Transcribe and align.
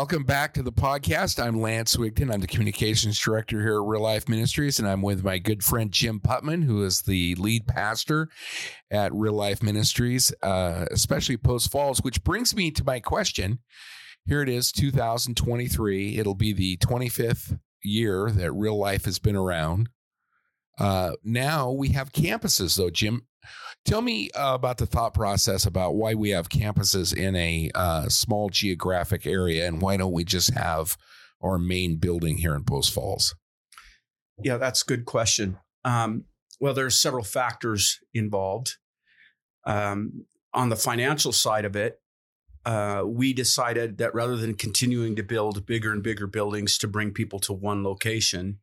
Welcome 0.00 0.24
back 0.24 0.54
to 0.54 0.62
the 0.62 0.72
podcast. 0.72 1.38
I'm 1.38 1.60
Lance 1.60 1.94
Wigton. 1.94 2.32
I'm 2.32 2.40
the 2.40 2.46
communications 2.46 3.20
director 3.20 3.60
here 3.60 3.74
at 3.74 3.86
Real 3.86 4.00
Life 4.00 4.30
Ministries, 4.30 4.78
and 4.78 4.88
I'm 4.88 5.02
with 5.02 5.22
my 5.22 5.36
good 5.36 5.62
friend 5.62 5.92
Jim 5.92 6.20
Putman, 6.20 6.64
who 6.64 6.82
is 6.82 7.02
the 7.02 7.34
lead 7.34 7.66
pastor 7.66 8.30
at 8.90 9.12
Real 9.12 9.34
Life 9.34 9.62
Ministries, 9.62 10.32
uh, 10.42 10.86
especially 10.90 11.36
Post 11.36 11.70
Falls, 11.70 11.98
which 12.00 12.24
brings 12.24 12.56
me 12.56 12.70
to 12.70 12.82
my 12.82 12.98
question. 12.98 13.58
Here 14.24 14.40
it 14.40 14.48
is, 14.48 14.72
2023. 14.72 16.16
It'll 16.16 16.34
be 16.34 16.54
the 16.54 16.78
25th 16.78 17.58
year 17.82 18.30
that 18.30 18.52
Real 18.52 18.78
Life 18.78 19.04
has 19.04 19.18
been 19.18 19.36
around. 19.36 19.90
Uh, 20.78 21.12
now 21.22 21.70
we 21.70 21.90
have 21.90 22.14
campuses, 22.14 22.78
though, 22.78 22.88
Jim. 22.88 23.26
Tell 23.84 24.02
me 24.02 24.30
uh, 24.32 24.54
about 24.54 24.78
the 24.78 24.86
thought 24.86 25.14
process 25.14 25.66
about 25.66 25.94
why 25.94 26.14
we 26.14 26.30
have 26.30 26.48
campuses 26.48 27.16
in 27.16 27.34
a 27.34 27.70
uh, 27.74 28.08
small 28.08 28.48
geographic 28.48 29.26
area 29.26 29.66
and 29.66 29.80
why 29.80 29.96
don't 29.96 30.12
we 30.12 30.24
just 30.24 30.54
have 30.54 30.96
our 31.40 31.58
main 31.58 31.96
building 31.96 32.36
here 32.36 32.54
in 32.54 32.64
Post 32.64 32.92
Falls? 32.92 33.34
Yeah, 34.42 34.58
that's 34.58 34.82
a 34.82 34.84
good 34.84 35.06
question. 35.06 35.58
Um, 35.84 36.24
well, 36.60 36.74
there's 36.74 37.00
several 37.00 37.24
factors 37.24 37.98
involved. 38.12 38.76
Um, 39.66 40.26
on 40.52 40.68
the 40.68 40.76
financial 40.76 41.32
side 41.32 41.64
of 41.64 41.74
it, 41.76 42.00
uh, 42.66 43.02
we 43.06 43.32
decided 43.32 43.98
that 43.98 44.14
rather 44.14 44.36
than 44.36 44.54
continuing 44.54 45.16
to 45.16 45.22
build 45.22 45.64
bigger 45.64 45.92
and 45.92 46.02
bigger 46.02 46.26
buildings 46.26 46.76
to 46.78 46.88
bring 46.88 47.12
people 47.12 47.38
to 47.40 47.52
one 47.52 47.82
location, 47.82 48.58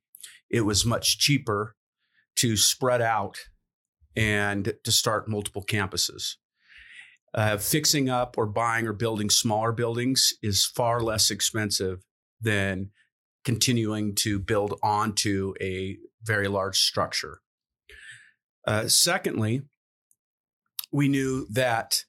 it 0.49 0.61
was 0.61 0.85
much 0.85 1.17
cheaper 1.17 1.75
to 2.35 2.55
spread 2.55 3.01
out 3.01 3.37
and 4.17 4.73
to 4.83 4.91
start 4.91 5.29
multiple 5.29 5.63
campuses. 5.63 6.35
Uh, 7.33 7.57
fixing 7.57 8.09
up 8.09 8.35
or 8.37 8.47
buying 8.47 8.87
or 8.87 8.93
building 8.93 9.29
smaller 9.29 9.71
buildings 9.71 10.33
is 10.41 10.65
far 10.65 11.01
less 11.01 11.29
expensive 11.29 11.99
than 12.41 12.89
continuing 13.45 14.15
to 14.15 14.39
build 14.39 14.77
onto 14.81 15.53
a 15.61 15.97
very 16.23 16.47
large 16.47 16.79
structure. 16.79 17.39
Uh, 18.65 18.87
secondly, 18.87 19.61
we 20.91 21.07
knew 21.07 21.45
that 21.51 22.03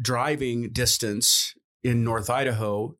driving 0.00 0.70
distance 0.72 1.54
in 1.82 2.02
North 2.02 2.28
Idaho, 2.28 2.96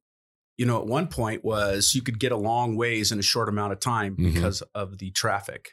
you 0.56 0.64
know, 0.64 0.80
at 0.80 0.86
one 0.86 1.08
point 1.08 1.44
was 1.44 1.94
you 1.94 2.02
could 2.02 2.20
get 2.20 2.30
a 2.32 2.36
long 2.36 2.76
ways 2.76 3.10
in 3.10 3.18
a 3.18 3.22
short 3.22 3.48
amount 3.48 3.72
of 3.72 3.80
time 3.80 4.16
Mhm. 4.16 4.32
because 4.34 4.62
of 4.74 4.98
the 4.98 5.10
traffic. 5.10 5.70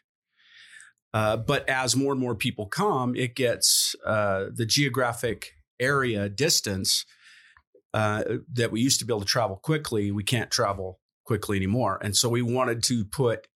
Uh, 1.14 1.36
but 1.38 1.68
as 1.68 1.96
more 1.96 2.14
and 2.14 2.22
more 2.22 2.36
people 2.36 2.68
come, 2.68 3.16
it 3.16 3.36
gets 3.36 3.96
uh, 4.06 4.46
the 4.54 4.66
geographic 4.66 5.52
area 5.80 6.30
distance 6.30 7.06
uh, 7.94 8.24
that 8.54 8.72
we 8.72 8.80
used 8.80 9.00
to 9.00 9.06
be 9.06 9.12
able 9.12 9.20
to 9.20 9.26
travel 9.26 9.58
quickly. 9.58 10.12
We 10.12 10.24
can't 10.24 10.50
travel 10.50 11.00
quickly 11.26 11.58
anymore, 11.58 12.00
and 12.02 12.16
so 12.16 12.30
we 12.30 12.42
wanted 12.42 12.82
to 12.84 13.04
put 13.06 13.48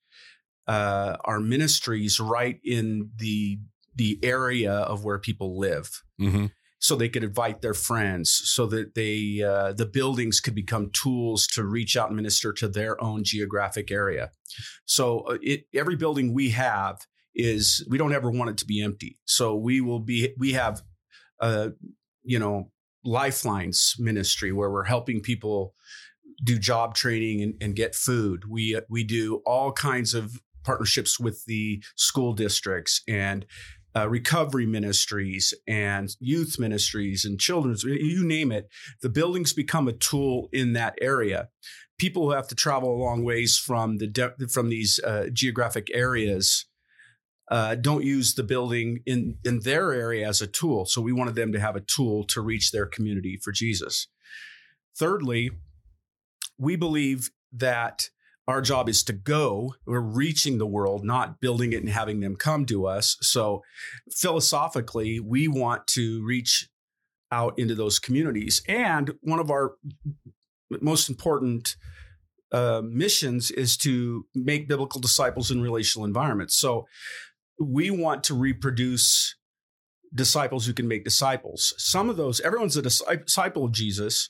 uh, 0.68 1.16
our 1.24 1.40
ministries 1.40 2.20
right 2.20 2.60
in 2.64 3.12
the 3.18 3.60
the 3.96 4.20
area 4.24 4.74
of 4.74 5.06
where 5.06 5.20
people 5.20 5.58
live, 5.58 6.04
Mm-hmm. 6.20 6.48
so 6.80 6.96
they 6.96 7.08
could 7.08 7.24
invite 7.24 7.62
their 7.62 7.74
friends, 7.74 8.30
so 8.30 8.66
that 8.66 8.94
they 8.96 9.42
uh, 9.42 9.72
the 9.72 9.86
buildings 9.86 10.42
could 10.42 10.56
become 10.56 10.90
tools 10.92 11.48
to 11.48 11.64
reach 11.64 11.96
out 11.96 12.08
and 12.10 12.16
minister 12.18 12.52
to 12.54 12.68
their 12.68 13.02
own 13.02 13.24
geographic 13.24 13.92
area. 13.92 14.32
So 14.86 15.26
it, 15.42 15.66
every 15.74 15.96
building 15.96 16.34
we 16.34 16.50
have 16.50 17.06
is 17.36 17.86
we 17.90 17.98
don't 17.98 18.14
ever 18.14 18.32
want 18.32 18.50
it 18.50 18.58
to 18.58 18.66
be 18.66 18.82
empty. 18.82 19.18
So 19.26 19.56
we 19.56 19.82
will 19.82 20.00
be 20.00 20.34
we 20.38 20.54
have 20.54 20.82
uh 21.40 21.70
you 22.24 22.40
know 22.40 22.72
lifelines 23.04 23.96
ministry 24.00 24.52
where 24.52 24.72
we're 24.72 24.86
helping 24.86 25.22
people 25.22 25.76
do 26.44 26.58
job 26.58 26.96
training 26.96 27.42
and, 27.42 27.54
and 27.62 27.76
get 27.76 27.96
food. 27.96 28.44
We 28.50 28.80
we 28.90 29.04
do 29.04 29.42
all 29.46 29.72
kinds 29.72 30.14
of 30.14 30.42
partnerships 30.64 31.20
with 31.20 31.46
the 31.46 31.84
school 31.96 32.34
districts 32.34 33.02
and 33.08 33.46
uh, 33.96 34.10
recovery 34.10 34.66
ministries 34.66 35.54
and 35.68 36.16
youth 36.20 36.60
ministries 36.60 37.24
and 37.24 37.40
children's 37.40 37.84
you 37.84 38.26
name 38.26 38.52
it 38.52 38.68
the 39.02 39.08
buildings 39.08 39.54
become 39.54 39.88
a 39.88 39.94
tool 39.94 40.50
in 40.52 40.74
that 40.74 40.96
area 41.00 41.48
people 41.98 42.24
who 42.24 42.32
have 42.32 42.48
to 42.48 42.56
travel 42.56 42.94
a 42.94 43.02
long 43.02 43.24
ways 43.24 43.58
from 43.58 43.98
the 43.98 44.08
de- 44.08 44.34
from 44.52 44.70
these 44.70 45.00
uh, 45.06 45.28
geographic 45.32 45.88
areas 45.94 46.66
uh, 47.50 47.76
don't 47.76 48.04
use 48.04 48.34
the 48.34 48.44
building 48.44 49.02
in 49.06 49.38
in 49.44 49.60
their 49.60 49.94
area 49.94 50.28
as 50.28 50.42
a 50.42 50.48
tool. 50.48 50.86
So 50.86 51.02
we 51.02 51.14
wanted 51.14 51.36
them 51.36 51.52
to 51.54 51.60
have 51.60 51.76
a 51.76 51.82
tool 51.82 52.24
to 52.26 52.42
reach 52.42 52.72
their 52.72 52.86
community 52.86 53.38
for 53.42 53.52
Jesus. 53.52 54.08
Thirdly, 54.98 55.52
we 56.58 56.76
believe 56.76 57.30
that 57.52 58.10
our 58.48 58.62
job 58.62 58.88
is 58.90 59.04
to 59.04 59.14
go. 59.14 59.76
We're 59.86 60.00
reaching 60.00 60.58
the 60.58 60.68
world, 60.68 61.04
not 61.04 61.40
building 61.40 61.74
it 61.74 61.82
and 61.82 61.90
having 61.90 62.20
them 62.20 62.36
come 62.36 62.66
to 62.68 62.86
us. 62.86 63.18
So 63.22 63.64
philosophically, 64.12 65.20
we 65.20 65.48
want 65.48 65.88
to 65.88 66.24
reach 66.24 66.70
out 67.32 67.58
into 67.58 67.76
those 67.76 68.00
communities. 68.00 68.62
And 68.68 69.16
one 69.22 69.40
of 69.40 69.50
our 69.50 69.76
most 70.70 71.10
important 71.10 71.76
uh, 72.52 72.82
missions 72.84 73.52
is 73.52 73.78
to 73.78 74.26
make 74.36 74.68
biblical 74.68 75.02
disciples 75.02 75.50
in 75.50 75.62
relational 75.62 76.06
environments. 76.06 76.56
So 76.56 76.86
we 77.60 77.90
want 77.90 78.24
to 78.26 78.34
reproduce 78.34 79.36
disciples 80.14 80.66
who 80.66 80.74
can 80.74 80.88
make 80.88 81.04
disciples. 81.04 81.74
Some 81.78 82.10
of 82.10 82.18
those, 82.18 82.40
everyone's 82.42 82.78
a 82.78 82.82
disciple 82.82 83.66
of 83.66 83.72
Jesus, 83.72 84.30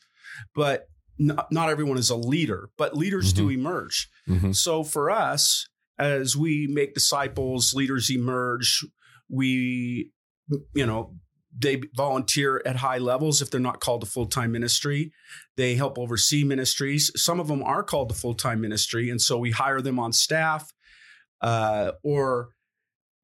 but 0.55 0.87
not, 1.17 1.51
not 1.51 1.69
everyone 1.69 1.97
is 1.97 2.09
a 2.09 2.15
leader, 2.15 2.69
but 2.77 2.97
leaders 2.97 3.31
do 3.31 3.49
emerge. 3.49 4.09
Mm-hmm. 4.27 4.51
So 4.51 4.83
for 4.83 5.09
us, 5.09 5.67
as 5.97 6.35
we 6.35 6.67
make 6.69 6.93
disciples, 6.93 7.73
leaders 7.73 8.09
emerge, 8.11 8.85
we, 9.29 10.11
you 10.73 10.85
know, 10.85 11.13
they 11.57 11.81
volunteer 11.95 12.61
at 12.65 12.77
high 12.77 12.97
levels 12.97 13.41
if 13.41 13.49
they're 13.49 13.61
not 13.61 13.79
called 13.79 14.01
to 14.01 14.07
full 14.07 14.25
time 14.25 14.51
ministry. 14.51 15.13
They 15.55 15.75
help 15.75 15.97
oversee 15.97 16.43
ministries. 16.43 17.11
Some 17.15 17.39
of 17.39 17.47
them 17.47 17.63
are 17.63 17.83
called 17.83 18.09
to 18.09 18.15
full 18.15 18.33
time 18.33 18.59
ministry. 18.59 19.09
And 19.09 19.21
so 19.21 19.37
we 19.37 19.51
hire 19.51 19.79
them 19.79 19.97
on 19.97 20.11
staff 20.11 20.69
uh, 21.41 21.93
or 22.03 22.49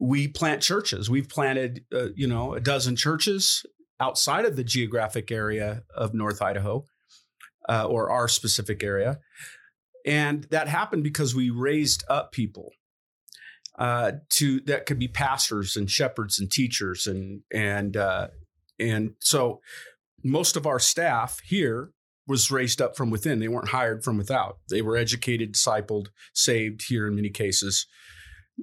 we 0.02 0.28
plant 0.28 0.64
churches. 0.64 1.12
We've 1.12 1.30
planted, 1.30 1.86
uh, 1.94 2.08
you 2.16 2.28
know, 2.28 2.56
a 2.56 2.60
dozen 2.60 2.96
churches 2.96 3.64
outside 4.00 4.46
of 4.46 4.56
the 4.56 4.64
geographic 4.64 5.32
area 5.32 5.84
of 5.96 6.16
North 6.16 6.42
Idaho 6.42 6.88
uh, 7.70 7.86
or 7.86 8.10
our 8.10 8.28
specific 8.28 8.84
area. 8.84 9.20
And 10.04 10.46
that 10.46 10.68
happened 10.68 11.04
because 11.04 11.36
we 11.36 11.52
raised 11.52 12.04
up 12.10 12.32
people 12.32 12.72
uh, 13.78 14.14
to 14.30 14.60
that 14.62 14.88
could 14.88 14.98
be 14.98 15.08
pastors 15.08 15.76
and 15.78 15.90
shepherds 15.90 16.40
and 16.40 16.52
teachers 16.52 17.06
and 17.06 17.42
and 17.54 17.96
uh, 17.96 18.28
and 18.80 19.12
so 19.20 19.62
most 20.24 20.56
of 20.56 20.66
our 20.66 20.80
staff 20.80 21.40
here 21.46 21.92
was 22.28 22.50
raised 22.50 22.82
up 22.82 22.98
from 22.98 23.12
within. 23.12 23.40
They 23.40 23.48
weren't 23.48 23.70
hired 23.70 24.04
from 24.04 24.18
without. 24.18 24.58
They 24.70 24.82
were 24.82 24.98
educated, 24.98 25.54
discipled, 25.54 26.08
saved 26.34 26.86
here 26.88 27.08
in 27.08 27.16
many 27.16 27.30
cases, 27.30 27.86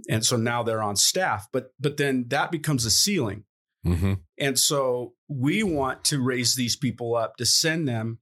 and 0.09 0.25
so 0.25 0.37
now 0.37 0.63
they're 0.63 0.83
on 0.83 0.97
staff. 0.97 1.47
But 1.53 1.73
but 1.79 1.97
then 1.97 2.27
that 2.29 2.51
becomes 2.51 2.85
a 2.85 2.91
ceiling, 2.91 3.45
Mm-hmm. 3.87 4.15
and 4.39 4.59
so 4.59 5.15
we 5.29 5.63
want 5.63 6.05
to 6.07 6.21
raise 6.23 6.55
these 6.55 6.77
people 6.77 7.15
up 7.15 7.37
to 7.37 7.47
send 7.47 7.87
them 7.89 8.19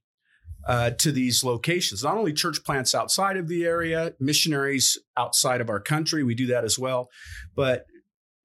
uh, 0.67 0.91
to 0.91 1.11
these 1.11 1.43
locations. 1.43 2.03
Not 2.03 2.17
only 2.17 2.31
church 2.31 2.63
plants 2.63 2.93
outside 2.93 3.37
of 3.37 3.47
the 3.47 3.65
area, 3.65 4.13
missionaries 4.19 4.97
outside 5.17 5.59
of 5.61 5.69
our 5.69 5.79
country, 5.79 6.23
we 6.23 6.35
do 6.35 6.47
that 6.47 6.63
as 6.63 6.77
well. 6.77 7.09
But 7.55 7.85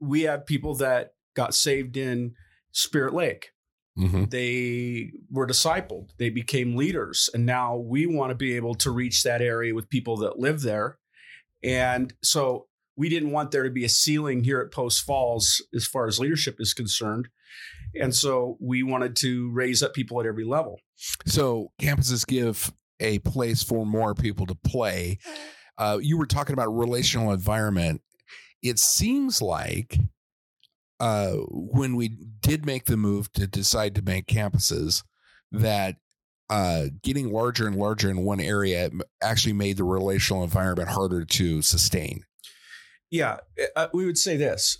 we 0.00 0.22
have 0.22 0.46
people 0.46 0.74
that 0.76 1.10
got 1.34 1.54
saved 1.54 1.96
in 1.96 2.34
Spirit 2.72 3.12
Lake. 3.12 3.50
Mm-hmm. 3.98 4.24
They 4.30 5.12
were 5.30 5.46
discipled, 5.46 6.10
they 6.18 6.30
became 6.30 6.76
leaders. 6.76 7.28
And 7.34 7.44
now 7.44 7.76
we 7.76 8.06
want 8.06 8.30
to 8.30 8.34
be 8.34 8.56
able 8.56 8.74
to 8.76 8.90
reach 8.90 9.22
that 9.22 9.42
area 9.42 9.74
with 9.74 9.90
people 9.90 10.16
that 10.18 10.38
live 10.38 10.62
there. 10.62 10.98
And 11.62 12.12
so 12.22 12.68
we 12.96 13.08
didn't 13.08 13.30
want 13.30 13.50
there 13.50 13.62
to 13.62 13.70
be 13.70 13.84
a 13.84 13.88
ceiling 13.88 14.44
here 14.44 14.60
at 14.60 14.72
Post 14.72 15.04
Falls 15.04 15.64
as 15.74 15.86
far 15.86 16.06
as 16.06 16.18
leadership 16.18 16.56
is 16.58 16.74
concerned. 16.74 17.28
And 18.00 18.14
so 18.14 18.56
we 18.60 18.82
wanted 18.82 19.16
to 19.16 19.50
raise 19.52 19.82
up 19.82 19.94
people 19.94 20.20
at 20.20 20.26
every 20.26 20.44
level. 20.44 20.80
So 21.26 21.72
campuses 21.80 22.26
give 22.26 22.72
a 23.00 23.18
place 23.20 23.62
for 23.62 23.84
more 23.84 24.14
people 24.14 24.46
to 24.46 24.54
play. 24.54 25.18
Uh, 25.78 25.98
you 26.00 26.16
were 26.16 26.26
talking 26.26 26.52
about 26.52 26.68
relational 26.68 27.32
environment. 27.32 28.02
It 28.62 28.78
seems 28.78 29.42
like 29.42 29.98
uh, 31.00 31.32
when 31.50 31.96
we 31.96 32.16
did 32.40 32.64
make 32.64 32.84
the 32.84 32.96
move 32.96 33.32
to 33.32 33.46
decide 33.46 33.94
to 33.96 34.02
make 34.02 34.26
campuses, 34.26 35.02
that 35.50 35.96
uh, 36.48 36.86
getting 37.02 37.32
larger 37.32 37.66
and 37.66 37.76
larger 37.76 38.10
in 38.10 38.24
one 38.24 38.40
area 38.40 38.90
actually 39.22 39.52
made 39.52 39.76
the 39.76 39.84
relational 39.84 40.44
environment 40.44 40.88
harder 40.88 41.24
to 41.24 41.62
sustain. 41.62 42.24
Yeah, 43.12 43.36
uh, 43.76 43.86
we 43.92 44.06
would 44.06 44.18
say 44.18 44.36
this. 44.36 44.78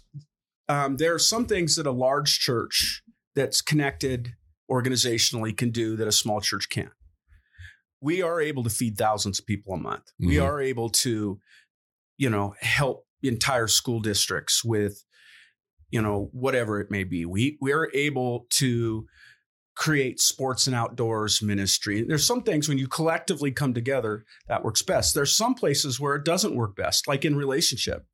Um, 0.69 0.97
there 0.97 1.15
are 1.15 1.19
some 1.21 1.47
things 1.47 1.77
that 1.77 1.87
a 1.87 1.93
large 1.93 2.39
church 2.41 3.03
that's 3.37 3.61
connected 3.61 4.33
organizationally 4.71 5.55
can 5.57 5.71
do 5.71 5.97
that 5.97 6.09
a 6.09 6.13
small 6.13 6.41
church 6.41 6.69
can't. 6.71 6.91
we 8.05 8.21
are 8.21 8.41
able 8.41 8.65
to 8.65 8.71
feed 8.71 8.99
thousands 8.99 9.39
of 9.39 9.47
people 9.47 9.73
a 9.75 9.77
month. 9.77 10.11
We 10.19 10.35
Mhm. 10.35 10.43
are 10.43 10.61
able 10.61 10.91
to, 10.91 11.39
you 12.19 12.29
know, 12.31 12.57
help 12.61 13.07
entire 13.23 13.69
school 13.69 14.01
districts 14.01 14.65
with, 14.65 15.05
you 15.91 16.03
know, 16.03 16.29
whatever 16.33 16.81
it 16.81 16.91
may 16.91 17.05
be. 17.05 17.25
We 17.25 17.59
we 17.61 17.71
are 17.73 17.89
able 17.95 18.47
to 18.59 19.07
create 19.77 20.21
sports 20.21 20.67
and 20.67 20.75
outdoors 20.75 21.41
ministry. 21.43 22.03
There's 22.03 22.27
some 22.27 22.43
things 22.43 22.69
when 22.69 22.77
you 22.79 22.89
collectively 22.89 23.53
come 23.53 23.73
together 23.73 24.25
that 24.49 24.65
works 24.65 24.83
best. 24.83 25.15
There's 25.15 25.37
some 25.37 25.55
places 25.55 26.01
where 26.01 26.17
it 26.17 26.25
doesn't 26.25 26.57
work 26.57 26.75
best, 26.75 27.07
like 27.07 27.25
in 27.25 27.37
relationship. 27.37 28.05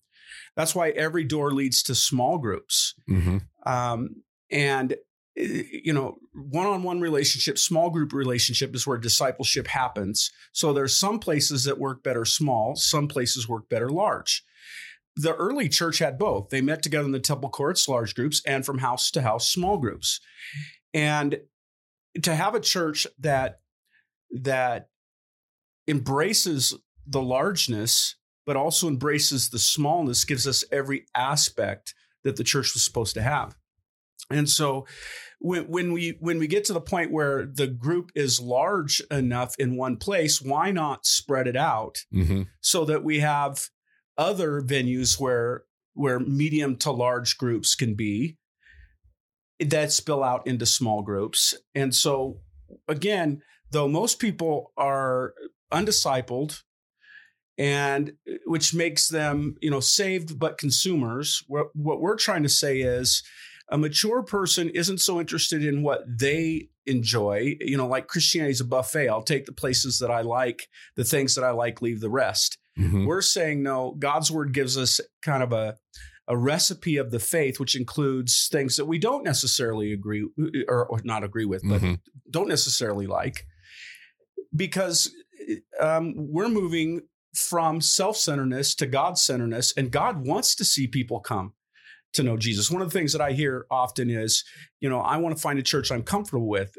That's 0.57 0.75
why 0.75 0.91
every 0.91 1.25
door 1.25 1.53
leads 1.53 1.83
to 1.85 1.95
small 1.95 2.39
groups. 2.39 2.95
Mhm. 3.09 3.43
Um, 3.67 4.23
and 4.51 4.93
eh, 5.37 5.63
you 5.85 5.93
know, 5.93 6.19
one-on-one 6.35 7.01
relationship, 7.01 7.59
small 7.59 7.91
group 7.91 8.13
relationship 8.13 8.75
is 8.75 8.87
where 8.87 8.99
discipleship 8.99 9.69
happens. 9.69 10.31
So 10.53 10.73
there's 10.73 10.97
some 10.99 11.19
places 11.19 11.65
that 11.65 11.79
work 11.79 12.03
better 12.03 12.25
small, 12.25 12.77
some 12.77 13.09
places 13.09 13.49
work 13.49 13.69
better 13.69 13.89
large. 13.89 14.45
The 15.17 15.35
early 15.35 15.69
church 15.69 15.99
had 15.99 16.19
both. 16.19 16.51
They 16.51 16.61
met 16.61 16.83
together 16.83 17.07
in 17.07 17.13
the 17.13 17.19
temple 17.21 17.51
courts, 17.51 17.89
large 17.89 18.15
groups, 18.15 18.41
and 18.47 18.65
from 18.65 18.79
house 18.79 19.11
to 19.13 19.23
house, 19.23 19.51
small 19.51 19.77
groups. 19.79 20.21
And 20.95 21.41
to 22.23 22.35
have 22.35 22.55
a 22.55 22.61
church 22.61 23.07
that 23.19 23.61
that 24.31 24.89
embraces 25.87 26.75
the 27.07 27.23
largeness 27.23 28.17
but 28.49 28.57
also 28.57 28.89
embraces 28.89 29.51
the 29.51 29.59
smallness 29.59 30.25
gives 30.25 30.47
us 30.47 30.65
every 30.73 31.05
aspect 31.15 31.93
that 32.25 32.37
the 32.37 32.43
church 32.43 32.73
was 32.73 32.83
supposed 32.83 33.13
to 33.13 33.21
have. 33.21 33.55
And 34.31 34.49
so 34.49 34.87
when, 35.39 35.65
when 35.69 35.93
we 35.93 36.17
when 36.19 36.39
we 36.39 36.47
get 36.47 36.65
to 36.65 36.73
the 36.73 36.81
point 36.81 37.13
where 37.13 37.45
the 37.45 37.67
group 37.67 38.11
is 38.15 38.41
large 38.41 39.03
enough 39.11 39.55
in 39.59 39.77
one 39.77 39.99
place, 39.99 40.41
why 40.41 40.71
not 40.71 41.05
spread 41.05 41.47
it 41.47 41.57
out 41.57 41.99
Mhm. 42.11 42.47
so 42.63 42.87
that 42.87 43.05
we 43.05 43.19
have 43.19 43.69
other 44.17 44.63
venues 44.63 45.21
where 45.21 45.65
where 45.93 46.19
medium 46.19 46.77
to 46.77 46.91
large 46.91 47.37
groups 47.37 47.75
can 47.75 47.95
be 47.95 48.39
that 49.61 49.93
spill 49.93 50.25
out 50.25 50.47
into 50.47 50.65
small 50.65 51.03
groups. 51.03 51.55
And 51.75 51.95
so 51.95 52.41
again, 52.89 53.43
though 53.73 53.89
most 53.89 54.19
people 54.19 54.73
are 54.79 55.35
undiscipled 55.71 56.63
and 57.59 58.13
uh, 58.31 58.35
which 58.47 58.73
makes 58.75 59.09
them, 59.09 59.57
you 59.61 59.71
know, 59.71 59.81
saved 59.81 60.39
but 60.39 60.57
consumers, 60.59 61.43
what 61.49 61.67
what 61.75 62.01
we're 62.01 62.17
trying 62.17 62.45
to 62.45 62.49
say 62.49 62.81
is 62.81 63.23
a 63.71 63.77
mature 63.77 64.23
person 64.23 64.71
isn't 64.71 64.99
so 65.01 65.21
interested 65.21 65.63
in 65.65 65.83
what 65.83 66.01
they 66.09 66.69
enjoy. 66.87 67.57
You 67.61 67.77
know, 67.77 67.87
like 67.87 68.07
Christianity 68.07 68.53
is 68.53 68.61
a 68.63 68.65
buffet. 68.65 69.09
I'll 69.09 69.23
take 69.23 69.45
the 69.45 69.53
places 69.53 69.99
that 69.99 70.11
I 70.11 70.23
like, 70.23 70.69
the 70.97 71.05
things 71.05 71.35
that 71.35 71.45
I 71.45 71.51
like, 71.51 71.83
leave 71.83 72.01
the 72.01 72.09
rest. 72.09 72.57
Mhm. 72.79 73.07
We're 73.07 73.21
saying 73.21 73.63
no, 73.63 73.95
God's 73.99 74.31
word 74.31 74.55
gives 74.55 74.79
us 74.79 75.01
kind 75.23 75.43
of 75.43 75.53
a 75.53 75.77
a 76.31 76.37
recipe 76.37 76.99
of 76.99 77.11
the 77.11 77.19
faith, 77.19 77.59
which 77.59 77.75
includes 77.75 78.49
things 78.53 78.77
that 78.77 78.85
we 78.85 78.99
don't 78.99 79.25
necessarily 79.25 79.95
agree 79.95 80.29
or, 80.69 80.87
or 80.87 81.01
not 81.03 81.25
agree 81.25 81.47
with, 81.47 81.63
but 81.67 81.81
Mhm. 81.81 82.01
don't 82.31 82.49
necessarily 82.49 83.07
like, 83.07 83.47
because 84.55 85.11
um, 85.81 86.15
we're 86.17 86.49
moving 86.49 87.01
from 87.35 87.81
self-centeredness 87.81 88.75
to 88.77 88.87
God-centeredness, 88.87 89.75
and 89.77 89.91
God 89.91 90.27
wants 90.27 90.55
to 90.57 90.65
see 90.65 90.87
people 90.87 91.21
come 91.21 91.55
to 92.15 92.23
know 92.23 92.37
Jesus. 92.37 92.71
One 92.71 92.81
of 92.81 92.91
the 92.91 92.99
things 92.99 93.13
that 93.13 93.21
I 93.21 93.33
hear 93.33 93.67
often 93.71 94.09
is, 94.11 94.45
you 94.81 94.89
know, 94.89 95.01
I 95.01 95.19
want 95.19 95.37
to 95.37 95.43
find 95.43 95.59
a 95.59 95.63
church 95.63 95.93
I'm 95.93 96.03
comfortable 96.03 96.49
with. 96.49 96.77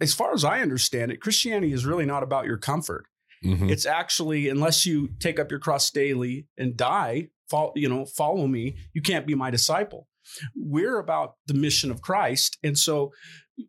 As 0.00 0.14
far 0.14 0.32
as 0.32 0.44
I 0.44 0.60
understand 0.60 1.10
it, 1.10 1.20
Christianity 1.20 1.72
is 1.72 1.84
really 1.84 2.06
not 2.06 2.22
about 2.22 2.46
your 2.46 2.56
comfort. 2.56 3.06
Mhm. 3.44 3.70
It's 3.70 3.86
actually 3.86 4.48
unless 4.48 4.86
you 4.86 5.08
take 5.18 5.40
up 5.40 5.50
your 5.50 5.60
cross 5.60 5.90
daily 5.90 6.46
and 6.56 6.76
die, 6.76 7.30
follow, 7.48 7.72
you 7.74 7.88
know, 7.88 8.04
follow 8.04 8.46
me, 8.46 8.76
you 8.92 9.02
can't 9.02 9.26
be 9.26 9.34
my 9.34 9.50
disciple. 9.50 10.08
We're 10.56 10.98
about 10.98 11.34
the 11.46 11.54
mission 11.54 11.90
of 11.90 12.02
Christ, 12.02 12.58
and 12.62 12.78
so 12.78 13.12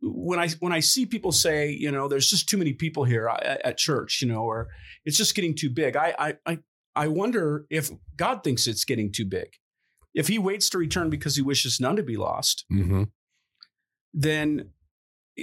when 0.02 0.40
I 0.40 0.50
when 0.60 0.72
I 0.72 0.80
see 0.80 1.06
people 1.06 1.32
say, 1.32 1.70
you 1.70 1.92
know, 1.92 2.08
there's 2.08 2.30
just 2.30 2.48
too 2.48 2.58
many 2.58 2.74
people 2.74 3.04
here 3.04 3.28
at, 3.28 3.66
at 3.66 3.78
church, 3.78 4.22
you 4.22 4.28
know, 4.28 4.44
or 4.44 4.70
it's 5.06 5.18
just 5.18 5.36
getting 5.36 5.56
too 5.56 5.70
big, 5.70 5.96
I 5.96 6.16
I 6.18 6.34
I, 6.46 6.60
I 6.96 7.08
wonder 7.08 7.66
if 7.70 7.90
God 8.16 8.44
thinks 8.44 8.68
it's 8.68 8.86
getting 8.86 9.12
too 9.12 9.26
big. 9.26 9.48
If 10.14 10.28
He 10.28 10.40
waits 10.40 10.70
to 10.70 10.78
return 10.78 11.10
because 11.10 11.36
He 11.36 11.42
wishes 11.42 11.80
none 11.80 11.96
to 11.98 12.04
be 12.04 12.18
lost, 12.18 12.66
Mhm. 12.72 13.10
then 14.14 14.70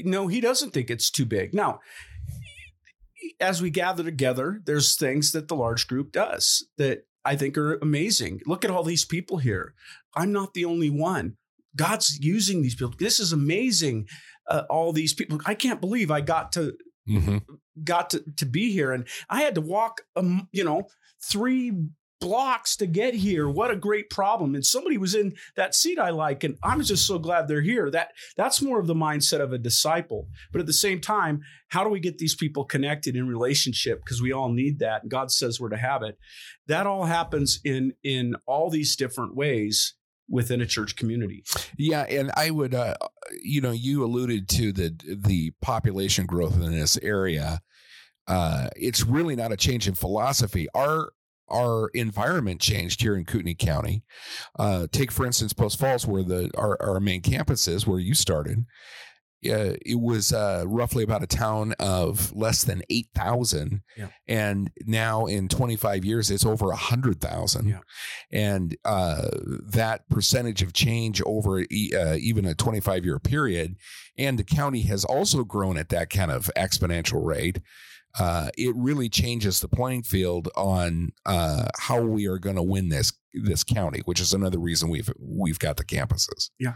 no, 0.04 0.28
he 0.28 0.40
doesn't 0.40 0.72
think 0.72 0.90
it's 0.90 1.10
too 1.10 1.24
big. 1.24 1.54
Now, 1.54 1.80
as 3.40 3.60
we 3.62 3.70
gather 3.70 4.04
together, 4.04 4.60
there's 4.64 4.94
things 4.96 5.32
that 5.32 5.48
the 5.48 5.56
large 5.56 5.86
group 5.88 6.12
does 6.12 6.66
that 6.76 7.06
I 7.32 7.36
think 7.36 7.56
are 7.58 7.74
amazing. 7.76 8.40
Look 8.46 8.64
at 8.64 8.70
all 8.70 8.82
these 8.84 9.04
people 9.04 9.38
here. 9.38 9.74
I'm 10.14 10.32
not 10.32 10.54
the 10.54 10.64
only 10.64 10.90
one. 10.90 11.36
God's 11.76 12.18
using 12.20 12.62
these 12.62 12.74
people. 12.74 12.94
This 12.98 13.20
is 13.20 13.32
amazing. 13.32 14.06
Uh, 14.48 14.62
all 14.70 14.92
these 14.92 15.14
people. 15.14 15.38
I 15.44 15.54
can't 15.54 15.80
believe 15.80 16.10
I 16.10 16.20
got 16.22 16.52
to 16.52 16.74
Mhm. 17.08 17.42
got 17.84 18.10
to, 18.10 18.22
to 18.36 18.46
be 18.46 18.70
here 18.72 18.92
and 18.92 19.06
I 19.30 19.40
had 19.42 19.54
to 19.54 19.62
walk 19.62 20.02
um, 20.16 20.48
you 20.52 20.64
know 20.64 20.88
three 21.32 21.72
blocks 22.20 22.76
to 22.76 22.86
get 22.86 23.14
here. 23.14 23.48
What 23.48 23.70
a 23.70 23.76
great 23.76 24.10
problem. 24.10 24.54
And 24.54 24.64
somebody 24.64 24.98
was 24.98 25.14
in 25.14 25.34
that 25.56 25.74
seat 25.74 25.98
I 25.98 26.10
like 26.10 26.44
and 26.44 26.56
I'm 26.62 26.82
just 26.82 27.06
so 27.06 27.18
glad 27.18 27.48
they're 27.48 27.60
here. 27.60 27.90
That 27.90 28.12
that's 28.36 28.62
more 28.62 28.80
of 28.80 28.86
the 28.86 28.94
mindset 28.94 29.40
of 29.40 29.52
a 29.52 29.58
disciple. 29.58 30.28
But 30.52 30.60
at 30.60 30.66
the 30.66 30.72
same 30.72 31.00
time 31.00 31.42
how 31.68 31.84
do 31.84 31.90
we 31.90 32.00
get 32.00 32.18
these 32.18 32.34
people 32.34 32.64
connected 32.64 33.14
in 33.14 33.28
relationship? 33.28 34.00
Because 34.04 34.22
we 34.22 34.32
all 34.32 34.50
need 34.50 34.78
that 34.78 35.02
and 35.02 35.10
God 35.10 35.30
says 35.30 35.60
we're 35.60 35.68
to 35.68 35.76
have 35.76 36.02
it. 36.02 36.18
That 36.66 36.86
all 36.86 37.04
happens 37.04 37.60
in 37.64 37.92
in 38.02 38.34
all 38.46 38.70
these 38.70 38.96
different 38.96 39.36
ways 39.36 39.94
within 40.28 40.60
a 40.60 40.66
church 40.66 40.96
community. 40.96 41.42
Yeah, 41.76 42.02
and 42.02 42.30
I 42.36 42.50
would, 42.50 42.74
uh, 42.74 42.94
you 43.42 43.60
know, 43.60 43.70
you 43.70 44.04
alluded 44.04 44.48
to 44.50 44.72
the 44.72 44.94
the 45.22 45.52
population 45.62 46.26
growth 46.26 46.54
in 46.54 46.70
this 46.72 46.98
area. 46.98 47.60
Uh, 48.26 48.68
it's 48.76 49.04
really 49.04 49.34
not 49.34 49.52
a 49.52 49.56
change 49.56 49.88
in 49.88 49.94
philosophy. 49.94 50.66
Our 50.74 51.12
our 51.50 51.88
environment 51.94 52.60
changed 52.60 53.00
here 53.02 53.16
in 53.16 53.24
Kootenai 53.24 53.54
County. 53.54 54.02
Uh, 54.58 54.86
take 54.90 55.10
for 55.12 55.26
instance 55.26 55.52
Post 55.52 55.78
Falls, 55.78 56.06
where 56.06 56.22
the 56.22 56.50
our, 56.56 56.76
our 56.80 57.00
main 57.00 57.22
campus 57.22 57.68
is, 57.68 57.86
where 57.86 57.98
you 57.98 58.14
started. 58.14 58.64
Uh, 59.48 59.78
it 59.86 60.00
was 60.00 60.32
uh, 60.32 60.64
roughly 60.66 61.04
about 61.04 61.22
a 61.22 61.26
town 61.28 61.72
of 61.78 62.34
less 62.34 62.64
than 62.64 62.82
eight 62.90 63.06
thousand, 63.14 63.82
Yeah. 63.96 64.08
and 64.26 64.68
now 64.84 65.26
in 65.26 65.46
twenty 65.46 65.76
five 65.76 66.04
years, 66.04 66.28
it's 66.28 66.44
over 66.44 66.72
a 66.72 66.76
hundred 66.76 67.20
thousand. 67.20 67.68
Yeah. 67.68 67.78
And 68.32 68.76
uh, 68.84 69.28
that 69.68 70.08
percentage 70.08 70.60
of 70.62 70.72
change 70.72 71.22
over 71.24 71.60
e- 71.70 71.92
uh, 71.96 72.16
even 72.18 72.46
a 72.46 72.54
twenty 72.56 72.80
five 72.80 73.04
year 73.04 73.20
period, 73.20 73.76
and 74.18 74.40
the 74.40 74.44
county 74.44 74.82
has 74.82 75.04
also 75.04 75.44
grown 75.44 75.78
at 75.78 75.90
that 75.90 76.10
kind 76.10 76.32
of 76.32 76.50
exponential 76.56 77.24
rate. 77.24 77.60
Uh, 78.18 78.50
it 78.56 78.74
really 78.76 79.08
changes 79.08 79.60
the 79.60 79.68
playing 79.68 80.02
field 80.02 80.48
on 80.56 81.10
uh, 81.26 81.68
how 81.78 82.00
we 82.00 82.26
are 82.26 82.38
going 82.38 82.56
to 82.56 82.62
win 82.62 82.88
this 82.88 83.12
this 83.34 83.62
county, 83.62 84.00
which 84.04 84.20
is 84.20 84.32
another 84.32 84.58
reason 84.58 84.88
we've 84.88 85.10
we've 85.18 85.58
got 85.58 85.76
the 85.76 85.84
campuses. 85.84 86.50
Yeah. 86.58 86.74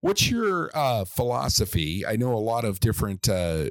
What's 0.00 0.30
your 0.30 0.70
uh, 0.74 1.04
philosophy? 1.04 2.04
I 2.06 2.16
know 2.16 2.34
a 2.34 2.38
lot 2.38 2.64
of 2.64 2.80
different 2.80 3.28
uh, 3.28 3.70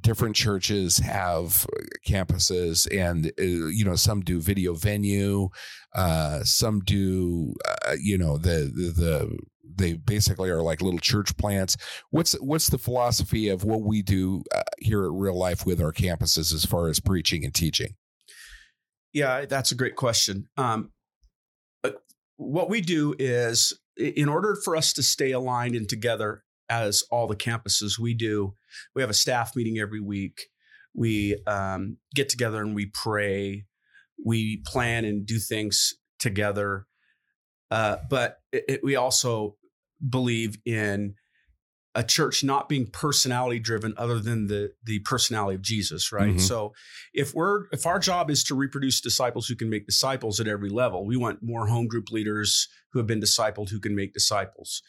different 0.00 0.36
churches 0.36 0.98
have 0.98 1.66
campuses, 2.06 2.86
and 2.96 3.26
uh, 3.38 3.42
you 3.42 3.84
know 3.84 3.96
some 3.96 4.20
do 4.20 4.40
video 4.40 4.74
venue, 4.74 5.48
uh, 5.94 6.42
some 6.44 6.80
do 6.80 7.54
uh, 7.68 7.96
you 8.00 8.18
know 8.18 8.38
the, 8.38 8.70
the 8.74 8.92
the 8.92 9.38
they 9.64 9.94
basically 9.94 10.50
are 10.50 10.62
like 10.62 10.82
little 10.82 10.98
church 10.98 11.36
plants. 11.36 11.76
What's 12.10 12.32
what's 12.40 12.68
the 12.68 12.78
philosophy 12.78 13.48
of 13.48 13.64
what 13.64 13.82
we 13.82 14.02
do 14.02 14.42
uh, 14.54 14.62
here 14.78 15.04
at 15.04 15.12
Real 15.12 15.38
Life 15.38 15.64
with 15.64 15.80
our 15.80 15.92
campuses 15.92 16.52
as 16.52 16.64
far 16.64 16.88
as 16.88 17.00
preaching 17.00 17.44
and 17.44 17.54
teaching? 17.54 17.94
Yeah, 19.12 19.44
that's 19.44 19.72
a 19.72 19.76
great 19.76 19.96
question. 19.96 20.48
Um, 20.56 20.90
what 22.36 22.70
we 22.70 22.80
do 22.80 23.14
is, 23.18 23.78
in 23.96 24.28
order 24.28 24.56
for 24.64 24.74
us 24.74 24.92
to 24.94 25.02
stay 25.02 25.32
aligned 25.32 25.74
and 25.74 25.88
together 25.88 26.44
as 26.68 27.02
all 27.10 27.26
the 27.26 27.36
campuses, 27.36 27.98
we 27.98 28.14
do. 28.14 28.54
We 28.94 29.02
have 29.02 29.10
a 29.10 29.14
staff 29.14 29.54
meeting 29.54 29.78
every 29.78 30.00
week. 30.00 30.46
We 30.94 31.36
um, 31.46 31.98
get 32.14 32.28
together 32.28 32.60
and 32.62 32.74
we 32.74 32.86
pray. 32.86 33.66
We 34.24 34.62
plan 34.66 35.04
and 35.04 35.26
do 35.26 35.38
things 35.38 35.94
together. 36.18 36.86
Uh, 37.72 37.96
but 38.10 38.38
it, 38.52 38.64
it- 38.68 38.84
we 38.84 38.94
also 38.96 39.56
believe 40.08 40.58
in 40.66 41.14
a 41.94 42.02
church 42.02 42.42
not 42.42 42.68
being 42.68 42.86
personality 42.86 43.58
driven 43.60 43.92
other 43.98 44.18
than 44.18 44.46
the 44.46 44.72
the 44.82 44.98
personality 45.00 45.54
of 45.54 45.62
Jesus, 45.62 46.10
right? 46.10 46.34
Mhm. 46.36 46.40
So 46.40 46.72
if 47.12 47.34
we're 47.34 47.66
if 47.70 47.84
our 47.86 47.98
job 47.98 48.30
is 48.30 48.42
to 48.44 48.54
reproduce 48.54 49.00
disciples 49.00 49.46
who 49.46 49.56
can 49.56 49.68
make 49.68 49.84
disciples 49.86 50.40
at 50.40 50.48
every 50.48 50.70
level, 50.70 51.04
we 51.06 51.16
want 51.24 51.42
more 51.42 51.66
home 51.66 51.86
group 51.92 52.10
leaders 52.10 52.50
who 52.92 52.98
have 52.98 53.06
been 53.06 53.20
discipled 53.20 53.68
who 53.70 53.80
can 53.80 53.94
make 53.94 54.12
disciples. 54.14 54.82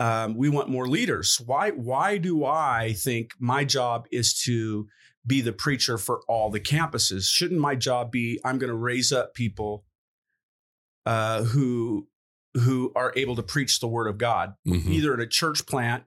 Um, 0.00 0.34
we 0.36 0.48
want 0.48 0.68
more 0.68 0.86
leaders. 0.88 1.40
Why? 1.44 1.70
Why 1.70 2.18
do 2.18 2.44
I 2.44 2.94
think 3.06 3.30
my 3.38 3.64
job 3.64 4.06
is 4.10 4.34
to 4.44 4.86
be 5.26 5.40
the 5.40 5.52
preacher 5.52 5.96
for 5.98 6.20
all 6.28 6.50
the 6.50 6.60
campuses. 6.60 7.24
Shouldn't 7.28 7.60
my 7.60 7.74
job 7.76 8.10
be 8.10 8.40
I'm 8.44 8.58
going 8.58 8.70
to 8.76 8.76
raise 8.76 9.12
up 9.12 9.34
people 9.34 9.84
uh, 11.06 11.42
who 11.44 12.08
who 12.54 12.92
are 12.94 13.14
able 13.16 13.34
to 13.34 13.42
preach 13.42 13.80
the 13.80 13.88
word 13.88 14.06
of 14.06 14.18
God, 14.18 14.54
Mhm. 14.66 14.88
either 14.88 15.14
at 15.14 15.20
a 15.20 15.26
church 15.26 15.64
plant, 15.66 16.04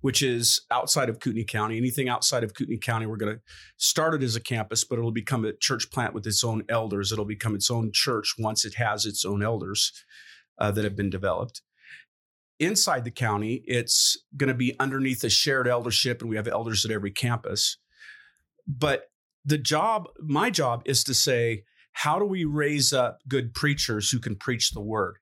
which 0.00 0.22
is 0.22 0.60
outside 0.70 1.08
of 1.08 1.18
Kootenai 1.18 1.42
County. 1.42 1.76
Anything 1.76 2.08
outside 2.08 2.44
of 2.44 2.54
Kootenai 2.54 2.78
County, 2.78 3.04
we're 3.06 3.16
going 3.16 3.34
to 3.34 3.42
start 3.78 4.14
it 4.14 4.22
as 4.22 4.36
a 4.36 4.40
campus, 4.40 4.84
but 4.84 4.96
it'll 4.98 5.10
become 5.10 5.44
a 5.44 5.52
church 5.52 5.90
plant 5.90 6.14
with 6.14 6.24
its 6.24 6.44
own 6.44 6.62
elders. 6.68 7.10
It'll 7.10 7.24
become 7.24 7.56
its 7.56 7.68
own 7.68 7.90
church 7.92 8.36
once 8.38 8.64
it 8.64 8.74
has 8.74 9.06
its 9.06 9.24
own 9.24 9.42
elders 9.42 9.92
uh, 10.56 10.70
that 10.70 10.84
have 10.84 10.94
been 10.94 11.10
developed. 11.10 11.62
Inside 12.60 13.04
the 13.04 13.10
county, 13.10 13.62
it's 13.66 14.16
going 14.36 14.48
to 14.48 14.54
be 14.54 14.78
underneath 14.78 15.22
a 15.24 15.30
shared 15.30 15.66
eldership, 15.66 16.20
and 16.20 16.30
we 16.30 16.36
have 16.36 16.46
elders 16.48 16.84
at 16.84 16.90
every 16.92 17.10
campus. 17.10 17.76
But 18.68 19.10
the 19.44 19.58
job, 19.58 20.08
my 20.20 20.50
job, 20.50 20.82
is 20.84 21.02
to 21.04 21.14
say, 21.14 21.64
how 21.98 22.18
do 22.20 22.24
we 22.24 22.44
raise 22.44 22.92
up 22.92 23.18
good 23.26 23.52
preachers 23.54 24.10
who 24.10 24.20
can 24.20 24.36
preach 24.36 24.70
the 24.70 24.80
word? 24.80 25.16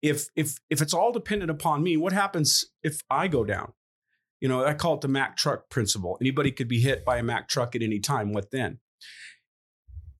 If 0.00 0.28
if 0.36 0.58
if 0.70 0.80
it's 0.80 0.94
all 0.94 1.10
dependent 1.10 1.50
upon 1.50 1.82
me, 1.82 1.96
what 1.96 2.12
happens 2.12 2.64
if 2.82 3.00
I 3.10 3.26
go 3.26 3.44
down? 3.44 3.72
You 4.40 4.48
know, 4.48 4.64
I 4.64 4.74
call 4.74 4.94
it 4.94 5.00
the 5.00 5.08
Mack 5.08 5.36
truck 5.36 5.68
principle. 5.68 6.18
Anybody 6.20 6.52
could 6.52 6.68
be 6.68 6.80
hit 6.80 7.04
by 7.04 7.18
a 7.18 7.22
Mack 7.22 7.48
truck 7.48 7.74
at 7.74 7.82
any 7.82 7.98
time. 7.98 8.32
What 8.32 8.52
then? 8.52 8.78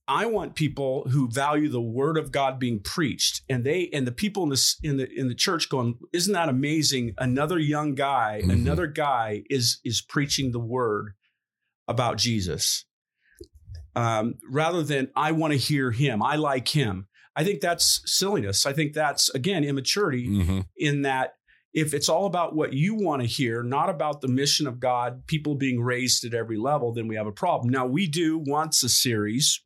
I 0.08 0.26
want 0.26 0.56
people 0.56 1.04
who 1.10 1.30
value 1.30 1.68
the 1.68 1.80
word 1.80 2.18
of 2.18 2.32
God 2.32 2.58
being 2.58 2.80
preached, 2.80 3.42
and 3.48 3.64
they 3.64 3.88
and 3.92 4.04
the 4.04 4.12
people 4.12 4.42
in 4.42 4.48
the 4.48 4.74
in 4.82 4.96
the 4.96 5.08
in 5.12 5.28
the 5.28 5.34
church 5.36 5.68
going, 5.68 5.98
isn't 6.12 6.32
that 6.32 6.48
amazing? 6.48 7.14
Another 7.18 7.58
young 7.58 7.94
guy, 7.94 8.42
Mhm. 8.44 8.52
another 8.52 8.88
guy 8.88 9.44
is 9.48 9.78
is 9.84 10.02
preaching 10.02 10.50
the 10.50 10.58
word 10.58 11.14
about 11.86 12.18
Jesus, 12.18 12.84
um, 13.94 14.34
rather 14.50 14.82
than 14.82 15.10
I 15.16 15.32
want 15.32 15.52
to 15.52 15.58
hear 15.58 15.90
him, 15.90 16.22
I 16.22 16.36
like 16.36 16.68
him. 16.68 17.08
I 17.34 17.44
think 17.44 17.60
that's 17.60 18.02
silliness. 18.04 18.66
I 18.66 18.72
think 18.72 18.92
that's 18.92 19.28
again 19.30 19.64
immaturity 19.64 20.28
Mhm. 20.28 20.66
in 20.76 21.02
that 21.02 21.34
if 21.74 21.94
it's 21.94 22.08
all 22.10 22.26
about 22.26 22.54
what 22.54 22.74
you 22.74 22.94
want 22.94 23.22
to 23.22 23.26
hear, 23.28 23.62
not 23.62 23.88
about 23.88 24.20
the 24.20 24.28
mission 24.28 24.66
of 24.66 24.78
God, 24.78 25.26
people 25.26 25.54
being 25.54 25.80
raised 25.80 26.22
at 26.24 26.34
every 26.34 26.58
level, 26.58 26.92
then 26.92 27.08
we 27.08 27.16
have 27.16 27.26
a 27.26 27.32
problem. 27.32 27.70
Now, 27.70 27.86
we 27.86 28.06
do 28.06 28.36
once 28.38 28.82
a 28.82 28.90
series 28.90 29.62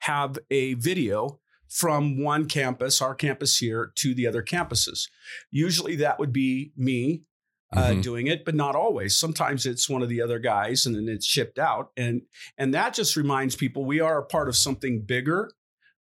have 0.00 0.38
a 0.50 0.72
video 0.74 1.40
from 1.68 2.22
one 2.22 2.46
campus, 2.46 3.02
our 3.02 3.14
campus 3.14 3.58
here, 3.58 3.92
to 3.96 4.14
the 4.14 4.26
other 4.26 4.42
campuses. 4.42 5.08
Usually 5.50 5.96
that 5.96 6.18
would 6.18 6.32
be 6.32 6.72
me 6.76 7.24
uh, 7.72 7.90
Mhm. 7.90 8.02
doing 8.02 8.26
it, 8.28 8.44
but 8.44 8.54
not 8.54 8.76
always. 8.76 9.18
Sometimes 9.18 9.66
it's 9.66 9.88
one 9.88 10.02
of 10.02 10.08
the 10.08 10.22
other 10.22 10.38
guys 10.38 10.86
and 10.86 10.94
then 10.94 11.08
it's 11.08 11.26
shipped 11.26 11.58
out. 11.58 11.90
And 11.96 12.22
and 12.56 12.72
that 12.74 12.94
just 12.94 13.16
reminds 13.16 13.56
people 13.56 13.84
we 13.84 14.00
are 14.00 14.18
a 14.18 14.24
part 14.26 14.48
of 14.48 14.56
something 14.56 15.02
bigger 15.02 15.50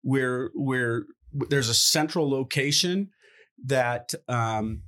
where 0.01 0.51
where 0.53 1.05
there's 1.49 1.69
a 1.69 1.73
central 1.73 2.29
location 2.29 3.09
that 3.65 4.13
um, 4.27 4.83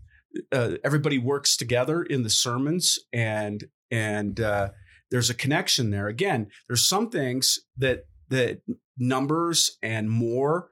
uh, 0.52 0.74
everybody 0.84 1.18
works 1.18 1.58
together 1.58 2.04
in 2.04 2.22
the 2.24 2.30
sermons 2.30 3.00
and 3.12 3.66
and 3.90 4.40
uh, 4.40 4.70
there's 5.10 5.30
a 5.32 5.34
connection 5.34 5.90
there. 5.90 6.08
Again, 6.08 6.48
there's 6.68 6.86
some 6.88 7.10
things 7.10 7.60
that 7.78 8.06
that 8.30 8.62
numbers 8.98 9.78
and 9.82 10.10
more 10.12 10.72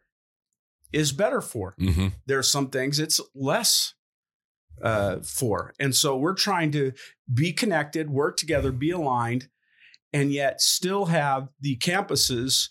is 0.94 1.12
better 1.12 1.42
for. 1.42 1.76
Mhm. 1.80 2.14
There 2.28 2.38
are 2.38 2.44
some 2.44 2.70
things 2.70 3.00
it's 3.00 3.20
less 3.34 3.95
uh, 4.82 5.18
for, 5.24 5.74
and 5.80 5.96
so 5.96 6.18
we're 6.18 6.34
trying 6.34 6.72
to 6.72 6.92
be 7.34 7.52
connected, 7.54 8.10
work 8.10 8.38
together, 8.38 8.72
be 8.72 8.92
aligned, 8.92 9.48
and 10.14 10.32
yet 10.32 10.62
still 10.62 11.06
have 11.06 11.50
the 11.60 11.78
campuses 11.78 12.70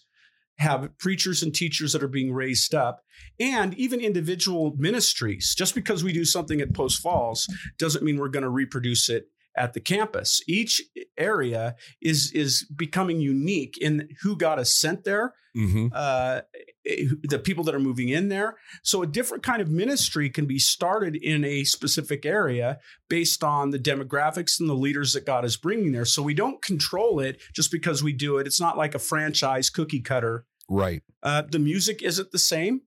have 0.58 0.96
preachers 0.98 1.42
and 1.42 1.52
teachers 1.52 1.92
that 1.92 2.02
are 2.02 2.08
being 2.08 2.32
raised 2.32 2.74
up. 2.76 3.00
And 3.40 3.74
even 3.74 4.00
individual 4.00 4.74
ministries 4.78 5.52
just 5.56 5.74
because 5.74 6.04
we 6.04 6.12
do 6.12 6.24
something 6.24 6.60
at 6.60 6.72
post 6.72 7.02
falls 7.02 7.48
doesn't 7.76 8.04
mean 8.04 8.18
we're 8.18 8.28
going 8.28 8.44
to 8.44 8.48
reproduce 8.50 9.08
it 9.08 9.24
at 9.56 9.72
the 9.72 9.80
campus. 9.80 10.40
Each 10.46 10.80
area 11.18 11.74
is 12.00 12.30
is 12.32 12.64
becoming 12.76 13.20
unique 13.20 13.76
in 13.80 14.08
who 14.22 14.36
got 14.36 14.58
us 14.60 14.72
sent 14.76 15.02
there 15.04 15.34
Mhm. 15.56 15.90
uh, 15.92 16.42
the 16.84 17.40
people 17.42 17.64
that 17.64 17.74
are 17.74 17.80
moving 17.80 18.10
in 18.10 18.28
there. 18.28 18.56
So 18.82 19.02
a 19.02 19.06
different 19.06 19.42
kind 19.42 19.62
of 19.62 19.70
ministry 19.70 20.28
can 20.28 20.46
be 20.46 20.58
started 20.58 21.16
in 21.16 21.44
a 21.44 21.64
specific 21.64 22.26
area 22.26 22.78
based 23.08 23.42
on 23.42 23.70
the 23.70 23.78
demographics 23.78 24.60
and 24.60 24.68
the 24.68 24.74
leaders 24.74 25.14
that 25.14 25.24
God 25.24 25.44
is 25.44 25.56
bringing 25.56 25.92
there. 25.92 26.04
So 26.04 26.22
we 26.22 26.34
don't 26.34 26.60
control 26.60 27.20
it 27.20 27.40
just 27.54 27.70
because 27.70 28.02
we 28.02 28.12
do 28.12 28.38
it. 28.38 28.46
It's 28.46 28.60
not 28.60 28.76
like 28.76 28.94
a 28.94 28.98
franchise 28.98 29.70
cookie 29.70 30.00
cutter. 30.00 30.44
Right. 30.68 31.02
Uh, 31.22 31.42
the 31.50 31.58
music 31.58 32.02
isn't 32.02 32.32
the 32.32 32.38
same 32.38 32.82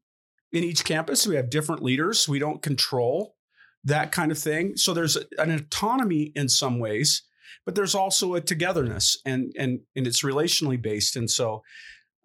in 0.51 0.63
each 0.63 0.86
campus. 0.86 1.25
We 1.25 1.36
have 1.36 1.50
different 1.50 1.84
leaders. 1.84 2.27
We 2.27 2.39
don't 2.39 2.62
control 2.62 3.36
that 3.84 4.12
kind 4.12 4.32
of 4.32 4.38
thing. 4.38 4.75
So 4.77 4.94
there's 4.94 5.18
an 5.38 5.51
autonomy 5.51 6.32
in 6.36 6.50
some 6.50 6.80
ways, 6.80 7.24
but 7.66 7.75
there's 7.75 7.96
also 7.96 8.36
a 8.36 8.42
togetherness 8.42 9.18
and 9.25 9.54
and 9.58 9.80
and 9.96 10.06
it's 10.06 10.24
relationally 10.24 10.82
based. 10.82 11.16
And 11.16 11.30
so 11.30 11.63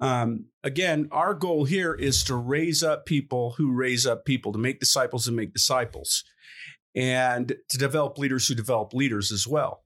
um, 0.02 0.46
again, 0.64 1.08
our 1.12 1.32
goal 1.32 1.64
here 1.64 1.94
is 1.94 2.24
to 2.24 2.34
raise 2.34 2.82
up 2.82 3.06
people 3.06 3.54
who 3.56 3.72
raise 3.72 4.04
up 4.04 4.24
people, 4.24 4.52
to 4.52 4.58
make 4.58 4.80
disciples 4.80 5.28
and 5.28 5.36
make 5.36 5.52
disciples, 5.52 6.24
and 6.96 7.54
to 7.70 7.78
develop 7.78 8.18
leaders 8.18 8.48
who 8.48 8.56
develop 8.56 8.92
leaders 8.92 9.30
as 9.30 9.46
well. 9.46 9.84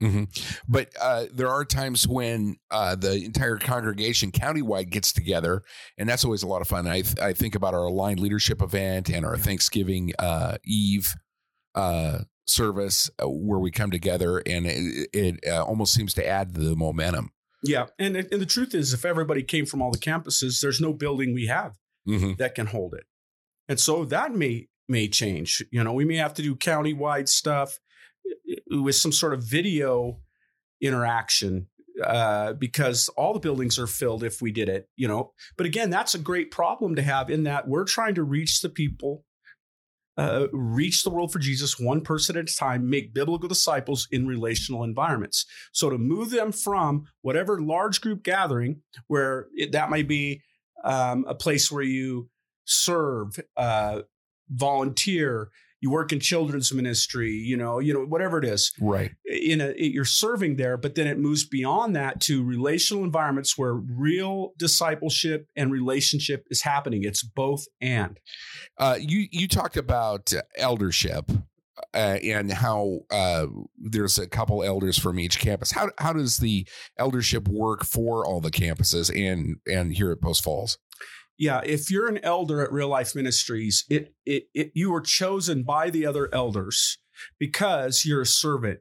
hmm 0.00 0.24
But 0.68 0.90
uh, 1.00 1.24
there 1.32 1.48
are 1.48 1.64
times 1.64 2.06
when 2.06 2.56
uh, 2.70 2.96
the 2.96 3.24
entire 3.24 3.56
congregation 3.56 4.30
countywide 4.30 4.90
gets 4.90 5.10
together, 5.10 5.62
and 5.96 6.06
that's 6.06 6.26
always 6.26 6.42
a 6.42 6.46
lot 6.46 6.60
of 6.60 6.68
fun. 6.68 6.86
I, 6.86 7.02
I 7.22 7.32
think 7.32 7.54
about 7.54 7.72
our 7.72 7.84
aligned 7.84 8.20
leadership 8.20 8.60
event 8.60 9.08
and 9.08 9.24
our 9.24 9.38
Thanksgiving 9.38 10.12
uh, 10.18 10.58
Eve 10.66 11.14
uh, 11.74 12.18
service 12.46 13.10
uh, 13.22 13.26
where 13.26 13.58
we 13.58 13.70
come 13.70 13.90
together, 13.90 14.42
and 14.44 14.66
it, 14.66 15.08
it 15.14 15.40
uh, 15.50 15.64
almost 15.64 15.94
seems 15.94 16.12
to 16.14 16.26
add 16.26 16.52
to 16.52 16.60
the 16.60 16.76
momentum. 16.76 17.30
Yeah, 17.64 17.86
and 17.98 18.16
and 18.16 18.28
the 18.30 18.46
truth 18.46 18.74
is, 18.74 18.92
if 18.92 19.04
everybody 19.04 19.42
came 19.42 19.64
from 19.66 19.80
all 19.80 19.90
the 19.90 19.98
campuses, 19.98 20.60
there's 20.60 20.80
no 20.80 20.92
building 20.92 21.32
we 21.34 21.46
have 21.46 21.76
hmm 22.06 22.32
that 22.38 22.54
can 22.54 22.66
hold 22.66 22.94
it, 22.94 23.04
and 23.68 23.80
so 23.80 24.04
that 24.04 24.34
may 24.34 24.68
may 24.88 25.08
change. 25.08 25.64
You 25.70 25.82
know, 25.82 25.94
we 25.94 26.04
may 26.04 26.16
have 26.16 26.34
to 26.34 26.42
do 26.42 26.54
countywide 26.54 27.28
stuff 27.28 27.80
uh, 28.26 28.82
with 28.82 28.94
some 28.96 29.12
sort 29.12 29.32
of 29.32 29.42
video 29.42 30.20
interaction 30.80 31.68
uh, 32.04 32.52
because 32.52 33.08
all 33.16 33.32
the 33.32 33.40
buildings 33.40 33.78
are 33.78 33.86
filled 33.86 34.24
if 34.24 34.42
we 34.42 34.52
did 34.52 34.68
it. 34.68 34.88
You 34.96 35.08
know, 35.08 35.32
but 35.56 35.66
again, 35.66 35.88
that's 35.88 36.14
a 36.14 36.18
great 36.18 36.50
problem 36.50 36.96
to 36.96 37.02
have 37.02 37.30
in 37.30 37.44
that 37.44 37.66
we're 37.66 37.84
trying 37.84 38.16
to 38.16 38.22
reach 38.22 38.60
the 38.60 38.68
people. 38.68 39.24
Uh, 40.16 40.46
reach 40.52 41.02
the 41.02 41.10
world 41.10 41.32
for 41.32 41.40
Jesus 41.40 41.78
one 41.78 42.00
person 42.00 42.36
at 42.36 42.48
a 42.48 42.54
time, 42.54 42.88
make 42.88 43.12
biblical 43.12 43.48
disciples 43.48 44.06
in 44.12 44.28
relational 44.28 44.84
environments. 44.84 45.44
So, 45.72 45.90
to 45.90 45.98
move 45.98 46.30
them 46.30 46.52
from 46.52 47.06
whatever 47.22 47.60
large 47.60 48.00
group 48.00 48.22
gathering, 48.22 48.82
where 49.08 49.48
it, 49.54 49.72
that 49.72 49.90
might 49.90 50.06
be 50.06 50.42
um, 50.84 51.24
a 51.26 51.34
place 51.34 51.72
where 51.72 51.82
you 51.82 52.28
serve, 52.64 53.38
uh, 53.56 54.02
volunteer, 54.50 55.50
you 55.84 55.90
work 55.90 56.12
in 56.14 56.18
children's 56.20 56.72
ministry, 56.72 57.30
you 57.30 57.58
know, 57.58 57.78
you 57.78 57.92
know, 57.92 58.00
whatever 58.06 58.38
it 58.38 58.44
is. 58.46 58.72
Right. 58.80 59.10
In 59.26 59.60
a, 59.60 59.66
it- 59.76 59.92
you're 59.92 60.06
serving 60.06 60.56
there, 60.56 60.78
but 60.78 60.94
then 60.94 61.06
it 61.06 61.18
moves 61.18 61.44
beyond 61.46 61.94
that 61.94 62.22
to 62.22 62.42
relational 62.42 63.04
environments 63.04 63.58
where 63.58 63.74
real 63.74 64.52
discipleship 64.58 65.46
and 65.54 65.70
relationship 65.70 66.46
is 66.48 66.62
happening. 66.62 67.04
It's 67.04 67.22
both 67.22 67.66
and. 67.82 68.18
Uh, 68.78 68.96
you 68.98 69.26
you 69.30 69.46
talked 69.46 69.76
about 69.76 70.32
eldership 70.56 71.30
uh, 71.92 72.16
and 72.22 72.50
how 72.50 73.00
uh, 73.10 73.46
there's 73.76 74.18
a 74.18 74.26
couple 74.26 74.62
elders 74.64 74.98
from 74.98 75.18
each 75.20 75.38
campus. 75.38 75.70
How 75.70 75.90
how 75.98 76.14
does 76.14 76.38
the 76.38 76.66
eldership 76.98 77.46
work 77.46 77.84
for 77.84 78.24
all 78.26 78.40
the 78.40 78.50
campuses 78.50 79.10
and 79.14 79.58
and 79.70 79.92
here 79.92 80.10
at 80.12 80.22
Post 80.22 80.42
Falls? 80.44 80.78
Yeah, 81.36 81.60
if 81.64 81.90
you're 81.90 82.08
an 82.08 82.20
elder 82.22 82.62
at 82.62 82.72
Real 82.72 82.88
Life 82.88 83.14
Ministries, 83.14 83.84
it 83.90 84.14
it, 84.24 84.44
it 84.54 84.70
you 84.74 84.90
were 84.90 85.00
chosen 85.00 85.62
by 85.62 85.90
the 85.90 86.06
other 86.06 86.28
elders 86.32 86.98
because 87.38 88.04
you're 88.04 88.22
a 88.22 88.26
servant. 88.26 88.80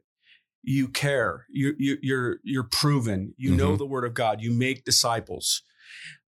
You 0.62 0.88
care. 0.88 1.46
You 1.50 1.74
you 1.78 1.98
you're 2.02 2.38
you're 2.44 2.64
proven. 2.64 3.34
You 3.38 3.56
know 3.56 3.76
the 3.76 3.86
word 3.86 4.06
of 4.06 4.14
God. 4.14 4.42
You 4.42 4.52
make 4.52 4.86
disciples. 4.86 5.62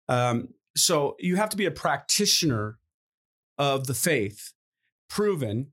Um, 0.07 0.49
so 0.75 1.15
you 1.19 1.35
have 1.35 1.49
to 1.49 1.57
be 1.57 1.65
a 1.65 1.71
practitioner 1.71 2.77
of 3.57 3.87
the 3.87 3.93
faith, 3.93 4.53
proven. 5.09 5.67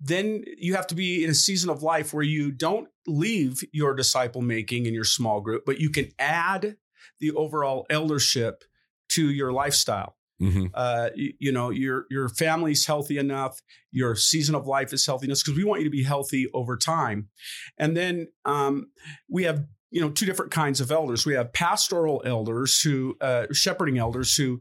Then 0.00 0.44
you 0.58 0.74
have 0.74 0.86
to 0.88 0.94
be 0.94 1.24
in 1.24 1.30
a 1.30 1.34
season 1.34 1.70
of 1.70 1.82
life 1.82 2.12
where 2.12 2.22
you 2.22 2.50
don't 2.52 2.88
leave 3.06 3.62
your 3.72 3.94
disciple 3.94 4.42
making 4.42 4.86
in 4.86 4.94
your 4.94 5.04
small 5.04 5.40
group, 5.40 5.64
but 5.64 5.80
you 5.80 5.90
can 5.90 6.08
add 6.18 6.76
the 7.20 7.32
overall 7.32 7.86
eldership 7.90 8.64
to 9.10 9.30
your 9.30 9.52
lifestyle. 9.52 10.16
Mm-hmm. 10.42 10.66
Uh, 10.74 11.10
you, 11.14 11.32
you 11.38 11.52
know, 11.52 11.70
your 11.70 12.06
your 12.10 12.28
family's 12.28 12.86
healthy 12.86 13.18
enough, 13.18 13.60
your 13.92 14.16
season 14.16 14.54
of 14.54 14.66
life 14.66 14.92
is 14.92 15.06
healthiness 15.06 15.42
because 15.42 15.56
we 15.56 15.64
want 15.64 15.80
you 15.80 15.86
to 15.86 15.90
be 15.90 16.02
healthy 16.02 16.48
over 16.52 16.76
time. 16.76 17.28
And 17.78 17.96
then 17.96 18.28
um, 18.44 18.86
we 19.30 19.44
have 19.44 19.64
you 19.90 20.00
know 20.00 20.10
two 20.10 20.26
different 20.26 20.50
kinds 20.50 20.80
of 20.80 20.90
elders. 20.90 21.24
We 21.24 21.34
have 21.34 21.52
pastoral 21.52 22.22
elders 22.26 22.80
who 22.80 23.16
uh, 23.20 23.46
shepherding 23.52 23.98
elders 23.98 24.34
who 24.34 24.60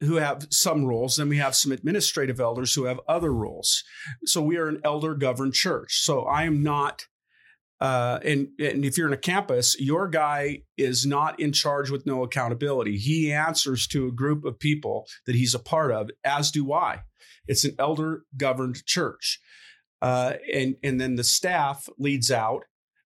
who 0.00 0.16
have 0.16 0.46
some 0.50 0.84
roles, 0.84 1.16
then 1.16 1.28
we 1.28 1.38
have 1.38 1.54
some 1.54 1.72
administrative 1.72 2.40
elders 2.40 2.74
who 2.74 2.84
have 2.84 3.00
other 3.08 3.32
roles. 3.32 3.82
So 4.24 4.40
we 4.40 4.56
are 4.56 4.68
an 4.68 4.80
elder 4.84 5.14
governed 5.14 5.54
church. 5.54 6.02
So 6.02 6.22
I 6.22 6.44
am 6.44 6.62
not 6.62 7.06
uh, 7.80 8.18
and 8.24 8.48
and 8.58 8.84
if 8.84 8.98
you're 8.98 9.06
in 9.06 9.12
a 9.12 9.18
campus, 9.18 9.78
your 9.78 10.08
guy 10.08 10.62
is 10.76 11.06
not 11.06 11.38
in 11.38 11.52
charge 11.52 11.90
with 11.90 12.06
no 12.06 12.24
accountability. 12.24 12.96
He 12.96 13.32
answers 13.32 13.86
to 13.88 14.08
a 14.08 14.12
group 14.12 14.44
of 14.44 14.58
people 14.58 15.06
that 15.26 15.36
he's 15.36 15.54
a 15.54 15.60
part 15.60 15.92
of, 15.92 16.10
as 16.24 16.50
do 16.50 16.72
I. 16.72 17.02
It's 17.46 17.64
an 17.64 17.76
elder 17.78 18.24
governed 18.36 18.84
church, 18.84 19.40
uh, 20.02 20.34
and 20.52 20.74
and 20.82 21.00
then 21.00 21.14
the 21.14 21.24
staff 21.24 21.88
leads 21.98 22.30
out 22.32 22.64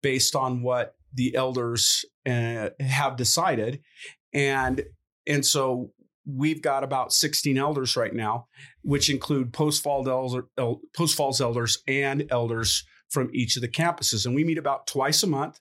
based 0.02 0.34
on 0.34 0.62
what 0.62 0.94
the 1.14 1.36
elders 1.36 2.04
uh, 2.26 2.70
have 2.80 3.16
decided, 3.16 3.80
and 4.34 4.82
and 5.28 5.46
so 5.46 5.92
we've 6.28 6.60
got 6.60 6.82
about 6.82 7.12
16 7.12 7.56
elders 7.56 7.96
right 7.96 8.12
now, 8.12 8.48
which 8.82 9.08
include 9.08 9.52
post 9.52 9.80
fall 9.80 10.08
elders, 10.08 10.44
post 10.96 11.16
falls 11.16 11.40
elders 11.40 11.78
and 11.86 12.26
elders 12.32 12.84
from 13.16 13.30
each 13.32 13.56
of 13.56 13.62
the 13.62 13.68
campuses. 13.68 14.26
And 14.26 14.34
we 14.34 14.44
meet 14.44 14.58
about 14.58 14.86
twice 14.86 15.22
a 15.22 15.26
month. 15.26 15.58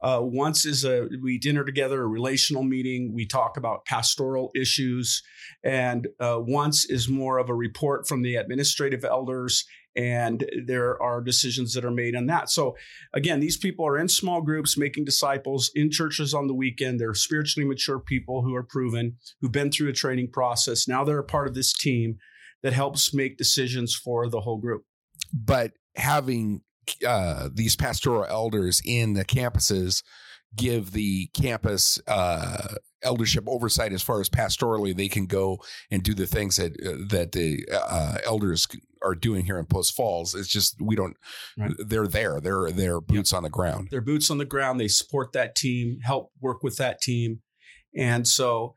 Uh, 0.00 0.20
once 0.22 0.64
is 0.64 0.84
a 0.84 1.08
we 1.20 1.38
dinner 1.38 1.64
together, 1.64 2.02
a 2.02 2.06
relational 2.06 2.62
meeting. 2.62 3.12
We 3.12 3.26
talk 3.26 3.56
about 3.56 3.84
pastoral 3.84 4.52
issues, 4.54 5.20
and 5.64 6.06
uh, 6.20 6.38
once 6.38 6.84
is 6.84 7.08
more 7.08 7.38
of 7.38 7.48
a 7.48 7.54
report 7.54 8.06
from 8.06 8.22
the 8.22 8.36
administrative 8.36 9.04
elders, 9.04 9.64
and 9.96 10.48
there 10.64 11.02
are 11.02 11.20
decisions 11.20 11.72
that 11.72 11.84
are 11.84 11.90
made 11.90 12.14
on 12.14 12.26
that. 12.26 12.48
So, 12.48 12.76
again, 13.12 13.40
these 13.40 13.56
people 13.56 13.84
are 13.86 13.98
in 13.98 14.08
small 14.08 14.40
groups 14.40 14.78
making 14.78 15.04
disciples 15.04 15.70
in 15.74 15.90
churches 15.90 16.32
on 16.32 16.46
the 16.46 16.54
weekend. 16.54 17.00
They're 17.00 17.14
spiritually 17.14 17.66
mature 17.66 17.98
people 17.98 18.42
who 18.42 18.54
are 18.54 18.62
proven, 18.62 19.16
who've 19.40 19.50
been 19.50 19.72
through 19.72 19.88
a 19.88 19.94
training 19.94 20.30
process. 20.32 20.86
Now 20.86 21.02
they're 21.02 21.18
a 21.18 21.24
part 21.24 21.48
of 21.48 21.54
this 21.54 21.72
team 21.72 22.18
that 22.62 22.72
helps 22.72 23.12
make 23.12 23.36
decisions 23.36 23.96
for 23.96 24.28
the 24.28 24.42
whole 24.42 24.58
group. 24.58 24.84
But 25.32 25.72
having 25.96 26.62
uh, 27.06 27.48
these 27.52 27.76
pastoral 27.76 28.24
elders 28.24 28.80
in 28.84 29.14
the 29.14 29.24
campuses 29.24 30.02
give 30.56 30.92
the 30.92 31.26
campus 31.34 32.00
uh, 32.06 32.74
eldership 33.02 33.44
oversight 33.46 33.92
as 33.92 34.02
far 34.02 34.20
as 34.20 34.28
pastorally 34.28 34.96
they 34.96 35.08
can 35.08 35.26
go 35.26 35.58
and 35.90 36.02
do 36.02 36.14
the 36.14 36.26
things 36.26 36.56
that 36.56 36.72
uh, 36.84 37.04
that 37.08 37.32
the 37.32 37.66
uh, 37.72 38.18
elders 38.24 38.66
are 39.02 39.14
doing 39.14 39.44
here 39.44 39.58
in 39.58 39.66
Post 39.66 39.94
Falls. 39.94 40.34
It's 40.34 40.48
just 40.48 40.80
we 40.80 40.96
don't. 40.96 41.16
Right. 41.58 41.72
They're 41.78 42.08
there. 42.08 42.40
They're 42.40 42.70
they're 42.70 43.00
boots 43.00 43.32
yep. 43.32 43.38
on 43.38 43.42
the 43.42 43.50
ground. 43.50 43.88
They're 43.90 44.00
boots 44.00 44.30
on 44.30 44.38
the 44.38 44.44
ground. 44.44 44.80
They 44.80 44.88
support 44.88 45.32
that 45.32 45.54
team, 45.54 45.98
help 46.02 46.32
work 46.40 46.62
with 46.62 46.76
that 46.78 47.00
team, 47.00 47.42
and 47.96 48.26
so, 48.26 48.74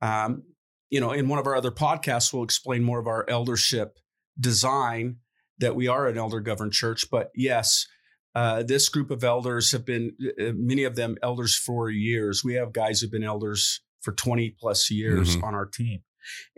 um, 0.00 0.44
you 0.90 1.00
know, 1.00 1.12
in 1.12 1.28
one 1.28 1.38
of 1.38 1.46
our 1.46 1.54
other 1.54 1.70
podcasts, 1.70 2.32
we'll 2.32 2.44
explain 2.44 2.82
more 2.82 2.98
of 2.98 3.06
our 3.06 3.28
eldership 3.28 3.98
design 4.40 5.16
that 5.62 5.74
we 5.74 5.88
are 5.88 6.06
an 6.06 6.18
elder 6.18 6.40
governed 6.40 6.72
church. 6.72 7.06
But 7.10 7.30
yes, 7.34 7.86
uh, 8.34 8.62
this 8.62 8.88
group 8.88 9.10
of 9.10 9.24
elders 9.24 9.72
have 9.72 9.86
been, 9.86 10.12
uh, 10.20 10.52
many 10.54 10.84
of 10.84 10.96
them 10.96 11.16
elders 11.22 11.56
for 11.56 11.88
years. 11.88 12.44
We 12.44 12.54
have 12.54 12.72
guys 12.72 13.00
who've 13.00 13.10
been 13.10 13.24
elders 13.24 13.80
for 14.02 14.12
20 14.12 14.56
plus 14.58 14.90
years 14.90 15.36
mm-hmm. 15.36 15.44
on 15.44 15.54
our 15.54 15.66
team. 15.66 16.00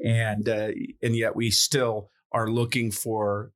And, 0.05 0.49
uh, 0.49 0.71
and 1.03 1.17
yet 1.17 1.37
we 1.37 1.51
still 1.51 2.11
are 2.33 2.49
looking 2.49 2.91
for 2.91 3.53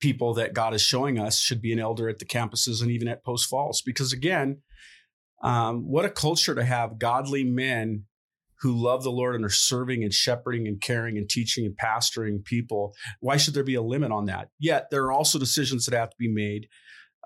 people 0.00 0.34
that 0.34 0.54
God 0.54 0.74
is 0.74 0.82
showing 0.82 1.18
us 1.18 1.40
should 1.40 1.60
be 1.60 1.72
an 1.72 1.80
elder 1.80 2.08
at 2.08 2.18
the 2.18 2.24
campuses 2.24 2.80
and 2.80 2.90
even 2.90 3.08
at 3.08 3.24
Post 3.24 3.48
Falls. 3.48 3.82
Because 3.82 4.12
again, 4.12 4.62
um, 5.42 5.88
what 5.88 6.04
a 6.04 6.10
culture 6.10 6.54
to 6.54 6.64
have 6.64 6.98
godly 6.98 7.44
men 7.44 8.04
who 8.60 8.72
love 8.72 9.02
the 9.02 9.10
Lord 9.10 9.34
and 9.34 9.44
are 9.44 9.50
serving 9.50 10.02
and 10.02 10.12
shepherding 10.12 10.66
and 10.66 10.80
caring 10.80 11.16
and 11.16 11.28
teaching 11.28 11.64
and 11.64 11.76
pastoring 11.76 12.44
people. 12.44 12.94
Why 13.20 13.36
should 13.36 13.54
there 13.54 13.64
be 13.64 13.76
a 13.76 13.82
limit 13.82 14.10
on 14.10 14.26
that? 14.26 14.48
Yet 14.58 14.88
there 14.90 15.04
are 15.04 15.12
also 15.12 15.38
decisions 15.38 15.86
that 15.86 15.96
have 15.96 16.10
to 16.10 16.16
be 16.18 16.32
made. 16.32 16.68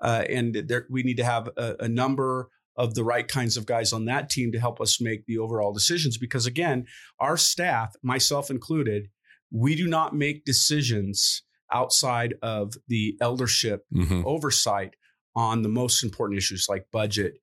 Uh, 0.01 0.23
and 0.29 0.55
there, 0.67 0.85
we 0.89 1.03
need 1.03 1.17
to 1.17 1.23
have 1.23 1.49
a, 1.57 1.75
a 1.81 1.89
number 1.89 2.49
of 2.75 2.95
the 2.95 3.03
right 3.03 3.27
kinds 3.27 3.55
of 3.57 3.65
guys 3.65 3.93
on 3.93 4.05
that 4.05 4.29
team 4.29 4.51
to 4.51 4.59
help 4.59 4.81
us 4.81 4.99
make 4.99 5.25
the 5.25 5.37
overall 5.37 5.71
decisions. 5.71 6.17
Because 6.17 6.45
again, 6.45 6.85
our 7.19 7.37
staff, 7.37 7.95
myself 8.01 8.49
included, 8.49 9.09
we 9.51 9.75
do 9.75 9.87
not 9.87 10.15
make 10.15 10.45
decisions 10.45 11.43
outside 11.71 12.35
of 12.41 12.73
the 12.87 13.15
eldership 13.21 13.85
mm-hmm. 13.93 14.21
oversight 14.25 14.95
on 15.35 15.61
the 15.61 15.69
most 15.69 16.03
important 16.03 16.37
issues 16.37 16.67
like 16.69 16.87
budget, 16.91 17.35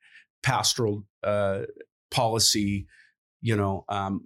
pastoral 0.43 1.05
uh, 1.25 1.63
policy, 2.11 2.87
you 3.41 3.57
know, 3.57 3.85
um, 3.89 4.25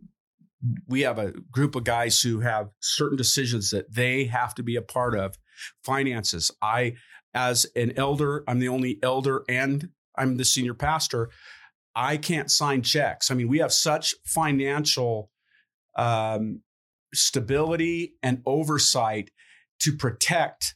we 0.89 1.03
have 1.03 1.19
a 1.19 1.33
group 1.51 1.75
of 1.75 1.85
guys 1.85 2.21
who 2.21 2.41
have 2.41 2.71
certain 2.81 3.17
decisions 3.17 3.71
that 3.71 3.93
they 3.93 4.25
have 4.25 4.55
to 4.55 4.63
be 4.63 4.77
a 4.77 4.83
part 4.83 5.15
of. 5.17 5.37
Finances. 5.85 6.51
I, 6.63 6.95
as 7.33 7.67
an 7.77 7.93
elder, 7.97 8.45
I'm 8.49 8.59
the 8.59 8.69
only 8.69 8.99
elder 9.03 9.45
and 9.49 9.91
I'm 10.17 10.37
the 10.37 10.45
senior 10.45 10.75
pastor. 10.75 11.31
I 11.95 12.17
can't 12.17 12.51
sign 12.51 12.83
checks. 12.83 13.31
I 13.31 13.35
mean, 13.35 13.49
we 13.49 13.59
have 13.59 13.73
such 13.73 14.15
financial 14.25 15.31
um, 15.97 16.63
stability 17.13 18.15
and 18.23 18.43
oversight 18.47 19.31
to 19.81 19.97
protect 19.97 20.75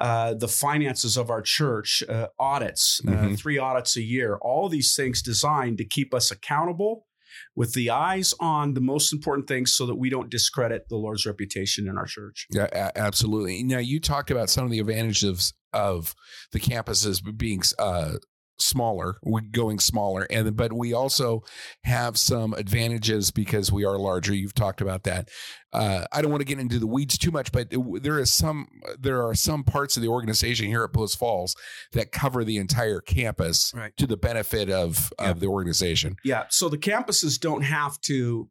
uh, 0.00 0.34
the 0.34 0.48
finances 0.48 1.16
of 1.16 1.30
our 1.30 1.42
church, 1.42 2.02
uh, 2.08 2.28
audits, 2.38 3.00
uh, 3.06 3.10
mm-hmm. 3.10 3.34
uh, 3.34 3.36
three 3.36 3.58
audits 3.58 3.96
a 3.96 4.02
year, 4.02 4.36
all 4.36 4.68
these 4.68 4.96
things 4.96 5.20
designed 5.20 5.78
to 5.78 5.84
keep 5.84 6.14
us 6.14 6.30
accountable 6.30 7.06
with 7.54 7.72
the 7.74 7.90
eyes 7.90 8.34
on 8.40 8.74
the 8.74 8.80
most 8.80 9.12
important 9.12 9.48
things 9.48 9.74
so 9.74 9.86
that 9.86 9.96
we 9.96 10.10
don't 10.10 10.30
discredit 10.30 10.88
the 10.88 10.96
Lord's 10.96 11.26
reputation 11.26 11.88
in 11.88 11.96
our 11.96 12.06
church. 12.06 12.46
Yeah, 12.50 12.90
absolutely. 12.96 13.62
Now, 13.62 13.78
you 13.78 14.00
talked 14.00 14.30
about 14.30 14.50
some 14.50 14.64
of 14.64 14.70
the 14.70 14.78
advantages 14.78 15.52
of 15.72 16.14
the 16.52 16.60
campuses 16.60 17.20
being 17.36 17.62
uh, 17.78 18.14
smaller, 18.60 19.16
going 19.50 19.78
smaller, 19.78 20.26
and 20.30 20.56
but 20.56 20.72
we 20.72 20.92
also 20.92 21.42
have 21.84 22.18
some 22.18 22.52
advantages 22.54 23.30
because 23.30 23.72
we 23.72 23.84
are 23.84 23.98
larger. 23.98 24.34
You've 24.34 24.54
talked 24.54 24.80
about 24.80 25.04
that. 25.04 25.28
Uh, 25.72 26.04
I 26.12 26.20
don't 26.20 26.30
want 26.30 26.40
to 26.40 26.46
get 26.46 26.58
into 26.58 26.78
the 26.78 26.86
weeds 26.86 27.16
too 27.16 27.30
much, 27.30 27.52
but 27.52 27.72
there 28.02 28.18
is 28.18 28.32
some 28.32 28.68
there 28.98 29.24
are 29.24 29.34
some 29.34 29.62
parts 29.62 29.96
of 29.96 30.02
the 30.02 30.08
organization 30.08 30.66
here 30.66 30.84
at 30.84 30.92
Post 30.92 31.18
Falls 31.18 31.54
that 31.92 32.12
cover 32.12 32.44
the 32.44 32.56
entire 32.56 33.00
campus 33.00 33.72
right. 33.74 33.96
to 33.96 34.06
the 34.06 34.16
benefit 34.16 34.70
of 34.70 35.12
yeah. 35.18 35.30
of 35.30 35.40
the 35.40 35.46
organization. 35.46 36.16
Yeah. 36.24 36.44
So 36.50 36.68
the 36.68 36.78
campuses 36.78 37.38
don't 37.38 37.62
have 37.62 38.00
to 38.02 38.50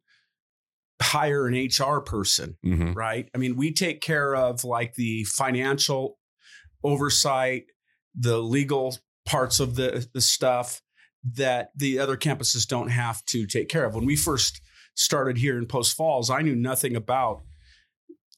hire 1.02 1.46
an 1.46 1.54
HR 1.54 2.00
person, 2.00 2.56
mm-hmm. 2.64 2.92
right? 2.92 3.28
I 3.34 3.38
mean, 3.38 3.56
we 3.56 3.72
take 3.72 4.00
care 4.00 4.34
of 4.34 4.64
like 4.64 4.94
the 4.94 5.24
financial 5.24 6.18
oversight, 6.84 7.64
the 8.14 8.38
legal 8.38 8.96
parts 9.30 9.60
of 9.60 9.76
the, 9.76 10.08
the 10.12 10.20
stuff 10.20 10.82
that 11.34 11.70
the 11.76 12.00
other 12.00 12.16
campuses 12.16 12.66
don't 12.66 12.88
have 12.88 13.24
to 13.26 13.46
take 13.46 13.68
care 13.68 13.84
of. 13.84 13.94
When 13.94 14.04
we 14.04 14.16
first 14.16 14.60
started 14.94 15.38
here 15.38 15.56
in 15.56 15.66
Post 15.66 15.96
Falls, 15.96 16.30
I 16.30 16.42
knew 16.42 16.56
nothing 16.56 16.96
about 16.96 17.42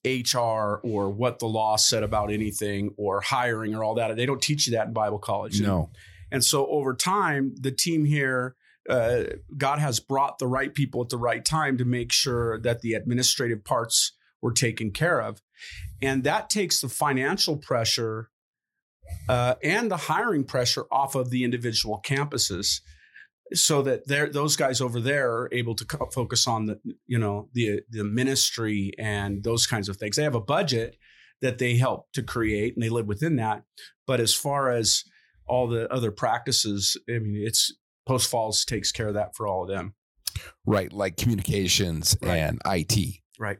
HR 0.05 0.81
or 0.83 1.09
what 1.09 1.38
the 1.38 1.46
law 1.46 1.76
said 1.76 2.02
about 2.02 2.31
anything 2.31 2.92
or 2.98 3.22
hiring 3.22 3.74
or 3.74 3.83
all 3.83 3.94
that. 3.94 4.14
They 4.16 4.26
don't 4.26 4.42
teach 4.42 4.66
you 4.66 4.76
that 4.76 4.88
in 4.88 4.92
Bible 4.92 5.18
college. 5.18 5.62
No. 5.62 5.88
And 6.31 6.44
so 6.44 6.66
over 6.66 6.94
time, 6.94 7.55
the 7.59 7.70
team 7.70 8.05
here, 8.05 8.55
uh, 8.87 9.24
God 9.57 9.78
has 9.78 9.98
brought 9.98 10.38
the 10.38 10.46
right 10.46 10.74
people 10.74 11.00
at 11.00 11.09
the 11.09 11.16
right 11.16 11.44
time 11.44 11.78
to 11.78 11.87
make 11.87 12.12
sure 12.12 12.59
that 12.61 12.83
the 12.83 12.92
administrative 12.94 13.64
parts 13.64 14.12
were 14.42 14.52
taken 14.52 14.90
care 14.90 15.22
of. 15.22 15.40
And 16.02 16.24
that 16.24 16.50
takes 16.50 16.81
the 16.83 16.88
financial 16.90 17.57
pressure 17.57 18.28
uh, 19.28 19.54
and 19.62 19.90
the 19.90 19.96
hiring 19.96 20.44
pressure 20.44 20.84
off 20.90 21.14
of 21.14 21.30
the 21.30 21.44
individual 21.44 22.00
campuses 22.04 22.80
so 23.54 23.82
that 23.82 24.06
those 24.32 24.56
guys 24.56 24.80
over 24.80 25.00
there 25.00 25.30
are 25.30 25.48
able 25.52 25.74
to 25.74 25.84
co- 25.84 26.08
focus 26.12 26.46
on 26.46 26.66
the 26.66 26.80
you 27.06 27.18
know 27.18 27.48
the 27.52 27.80
the 27.90 28.04
ministry 28.04 28.92
and 28.98 29.44
those 29.44 29.66
kinds 29.66 29.88
of 29.88 29.96
things. 29.96 30.16
They 30.16 30.22
have 30.22 30.34
a 30.34 30.40
budget 30.40 30.96
that 31.42 31.58
they 31.58 31.76
help 31.76 32.10
to 32.12 32.22
create 32.22 32.74
and 32.74 32.82
they 32.82 32.88
live 32.88 33.06
within 33.06 33.36
that. 33.36 33.64
But 34.06 34.20
as 34.20 34.32
far 34.32 34.70
as 34.70 35.04
all 35.46 35.66
the 35.66 35.92
other 35.92 36.10
practices 36.10 36.96
i 37.08 37.18
mean 37.18 37.42
it's 37.44 37.74
post 38.06 38.30
falls 38.30 38.64
takes 38.64 38.92
care 38.92 39.08
of 39.08 39.14
that 39.14 39.34
for 39.36 39.46
all 39.46 39.62
of 39.62 39.68
them. 39.68 39.94
Right 40.64 40.92
like 40.92 41.16
communications 41.16 42.16
right. 42.22 42.36
and 42.36 42.60
it 42.64 43.20
right. 43.38 43.58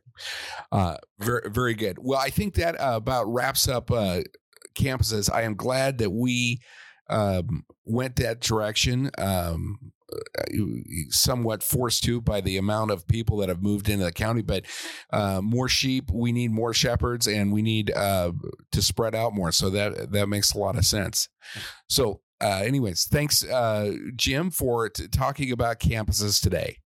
Uh, 0.71 0.97
very 1.19 1.43
very 1.51 1.75
good. 1.75 1.99
Well 2.01 2.19
i 2.19 2.31
think 2.31 2.55
that 2.55 2.81
uh, 2.81 2.95
about 2.97 3.33
wraps 3.33 3.69
up 3.69 3.91
uh, 3.91 4.23
campuses. 4.75 5.33
I 5.33 5.43
am 5.43 5.55
glad 5.55 5.99
that 5.99 6.11
we 6.11 6.61
um, 7.09 7.65
went 7.85 8.17
that 8.17 8.41
direction. 8.41 9.11
Um, 9.19 9.93
uh, 10.39 10.45
somewhat 11.09 11.63
forced 11.63 12.05
to 12.05 12.21
by 12.21 12.41
the 12.41 12.59
amount 12.59 12.91
of 12.91 13.07
people 13.09 13.39
that 13.39 13.49
have 13.49 13.63
moved 13.63 13.89
into 13.89 14.05
the 14.05 14.13
county, 14.13 14.43
but 14.43 14.67
uh, 15.11 15.41
more 15.43 15.71
sheep. 15.71 16.11
We 16.13 16.33
need 16.33 16.51
more 16.51 16.75
shepherds, 16.75 17.27
and 17.27 17.51
we 17.51 17.63
need 17.63 17.91
uh, 17.93 18.33
to 18.73 18.83
spread 18.83 19.15
out 19.15 19.33
more. 19.33 19.53
So 19.53 19.71
that 19.71 20.13
that 20.13 20.29
makes 20.29 20.53
a 20.53 20.59
lot 20.59 20.77
of 20.77 20.85
sense. 20.85 21.29
So 21.89 22.21
uh, 22.43 22.63
anyways, 22.65 23.07
thanks, 23.07 23.45
uh, 23.45 23.93
Jim, 24.17 24.51
for 24.51 24.89
t- 24.89 25.07
talking 25.09 25.53
about 25.53 25.79
campuses 25.79 26.43
today. 26.43 26.79